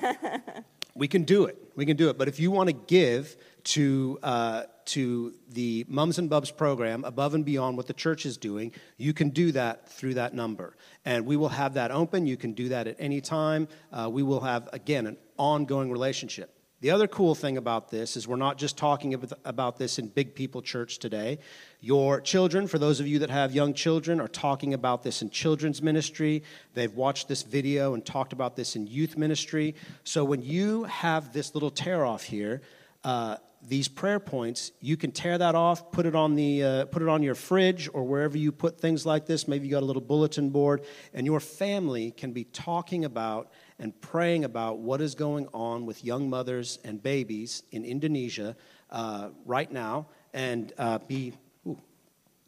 [0.95, 1.57] we can do it.
[1.75, 2.19] We can do it.
[2.19, 7.33] But if you want to give to, uh, to the Mums and Bubs program above
[7.33, 10.75] and beyond what the church is doing, you can do that through that number.
[11.05, 12.25] And we will have that open.
[12.25, 13.67] You can do that at any time.
[13.91, 16.53] Uh, we will have, again, an ongoing relationship.
[16.79, 19.15] The other cool thing about this is we're not just talking
[19.45, 21.39] about this in Big People Church today.
[21.81, 25.31] Your children, for those of you that have young children, are talking about this in
[25.31, 26.43] children's ministry.
[26.75, 29.73] They've watched this video and talked about this in youth ministry.
[30.03, 32.61] So when you have this little tear off here,
[33.03, 33.37] uh,
[33.67, 37.09] these prayer points, you can tear that off, put it on the uh, put it
[37.09, 39.47] on your fridge or wherever you put things like this.
[39.47, 43.99] Maybe you got a little bulletin board, and your family can be talking about and
[43.99, 48.55] praying about what is going on with young mothers and babies in Indonesia
[48.89, 51.33] uh, right now, and uh, be
[51.67, 51.77] ooh,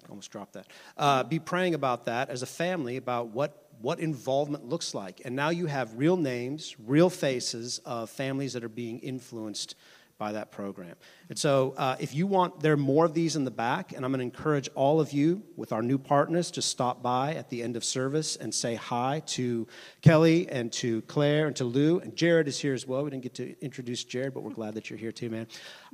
[0.09, 0.67] almost dropped that.
[0.97, 5.21] Uh, be praying about that as a family about what what involvement looks like.
[5.23, 9.75] And now you have real names, real faces of families that are being influenced
[10.19, 10.95] by that program.
[11.29, 14.03] And so, uh, if you want, there are more of these in the back, and
[14.03, 17.49] I'm going to encourage all of you with our new partners to stop by at
[17.49, 19.65] the end of service and say hi to
[20.01, 21.99] Kelly and to Claire and to Lou.
[21.99, 23.03] And Jared is here as well.
[23.05, 25.47] We didn't get to introduce Jared, but we're glad that you're here too, man.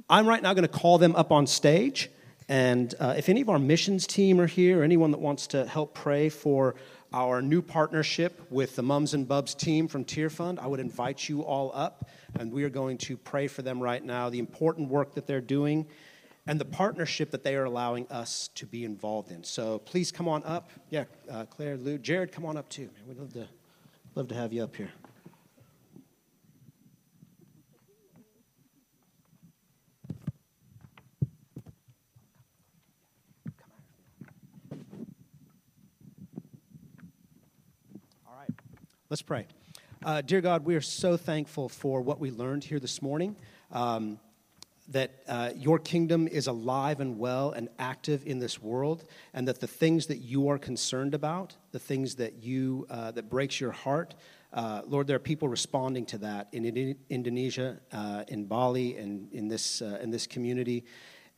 [0.10, 2.10] I'm right now going to call them up on stage.
[2.50, 5.66] And uh, if any of our missions team are here, or anyone that wants to
[5.66, 6.76] help pray for
[7.16, 11.44] our new partnership with the Mums and Bubs team from Tearfund, I would invite you
[11.44, 15.16] all up, and we are going to pray for them right now, the important work
[15.16, 15.88] that they're doing,
[16.46, 19.46] and the partnership that they are allowing us to be involved in.
[19.46, 20.70] So please come on up.
[20.90, 22.90] Yeah, uh, Claire, Lou, Jared, come on up too.
[22.94, 23.48] Man, we'd love to,
[24.14, 24.92] love to have you up here.
[39.16, 39.48] Let's pray.
[40.04, 43.38] Uh, dear God, we are so thankful for what we learned here this morning.
[43.72, 44.20] Um,
[44.90, 49.62] that uh, your kingdom is alive and well and active in this world, and that
[49.62, 53.72] the things that you are concerned about, the things that you uh, that breaks your
[53.72, 54.16] heart,
[54.52, 59.32] uh, Lord, there are people responding to that in, in Indonesia, uh, in Bali, and
[59.32, 60.84] in this uh, in this community.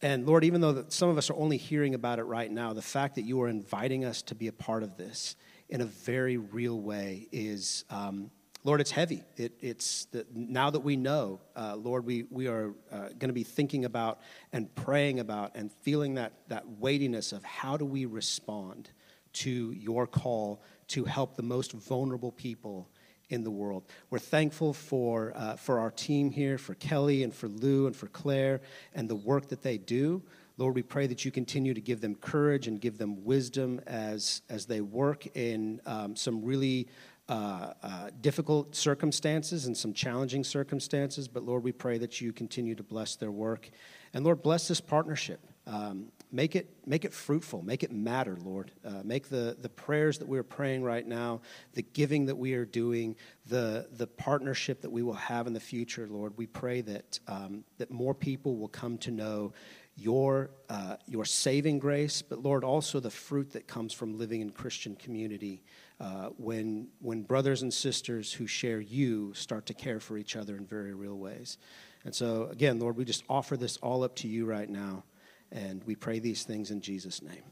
[0.02, 2.82] And Lord, even though some of us are only hearing about it right now, the
[2.82, 5.36] fact that you are inviting us to be a part of this
[5.70, 8.32] in a very real way is, um,
[8.64, 9.24] Lord, it's heavy.
[9.36, 13.34] It, it's the, now that we know, uh, Lord, we, we are uh, going to
[13.34, 14.20] be thinking about
[14.54, 18.90] and praying about and feeling that, that weightiness of how do we respond
[19.34, 22.90] to your call to help the most vulnerable people
[23.30, 23.84] in the world.
[24.10, 28.08] We're thankful for, uh, for our team here, for Kelly and for Lou and for
[28.08, 28.62] Claire
[28.96, 30.24] and the work that they do.
[30.58, 34.42] Lord, we pray that you continue to give them courage and give them wisdom as,
[34.50, 36.88] as they work in um, some really
[37.30, 41.28] uh, uh, difficult circumstances and some challenging circumstances.
[41.28, 43.70] But Lord, we pray that you continue to bless their work.
[44.14, 45.40] And Lord, bless this partnership.
[45.68, 47.62] Um, make, it, make it fruitful.
[47.62, 48.72] Make it matter, Lord.
[48.84, 51.42] Uh, make the, the prayers that we're praying right now,
[51.74, 53.16] the giving that we are doing,
[53.48, 56.34] the, the partnership that we will have in the future, Lord.
[56.38, 59.54] We pray that, um, that more people will come to know
[59.98, 64.52] your, uh, your saving grace, but Lord, also the fruit that comes from living in
[64.52, 65.64] Christian community
[66.00, 70.56] uh, when, when brothers and sisters who share you start to care for each other
[70.56, 71.58] in very real ways.
[72.06, 75.04] And so, again, Lord, we just offer this all up to you right now,
[75.52, 77.44] and we pray these things in Jesus' name.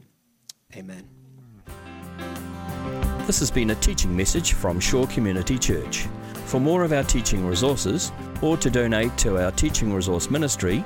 [0.75, 1.09] Amen.
[3.25, 6.05] This has been a teaching message from Shore Community Church.
[6.45, 8.11] For more of our teaching resources,
[8.43, 10.85] or to donate to our teaching resource ministry,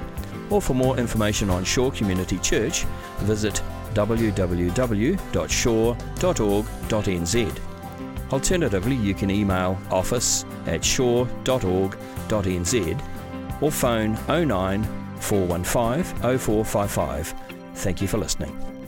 [0.49, 2.83] or for more information on Shore Community Church,
[3.19, 3.61] visit
[3.93, 4.79] www.shore.org.nz.
[8.31, 12.01] Alternatively, you can email office at shore.org.nz
[13.61, 14.83] or phone 09
[15.19, 17.33] 415 0455.
[17.75, 18.78] Thank you for listening.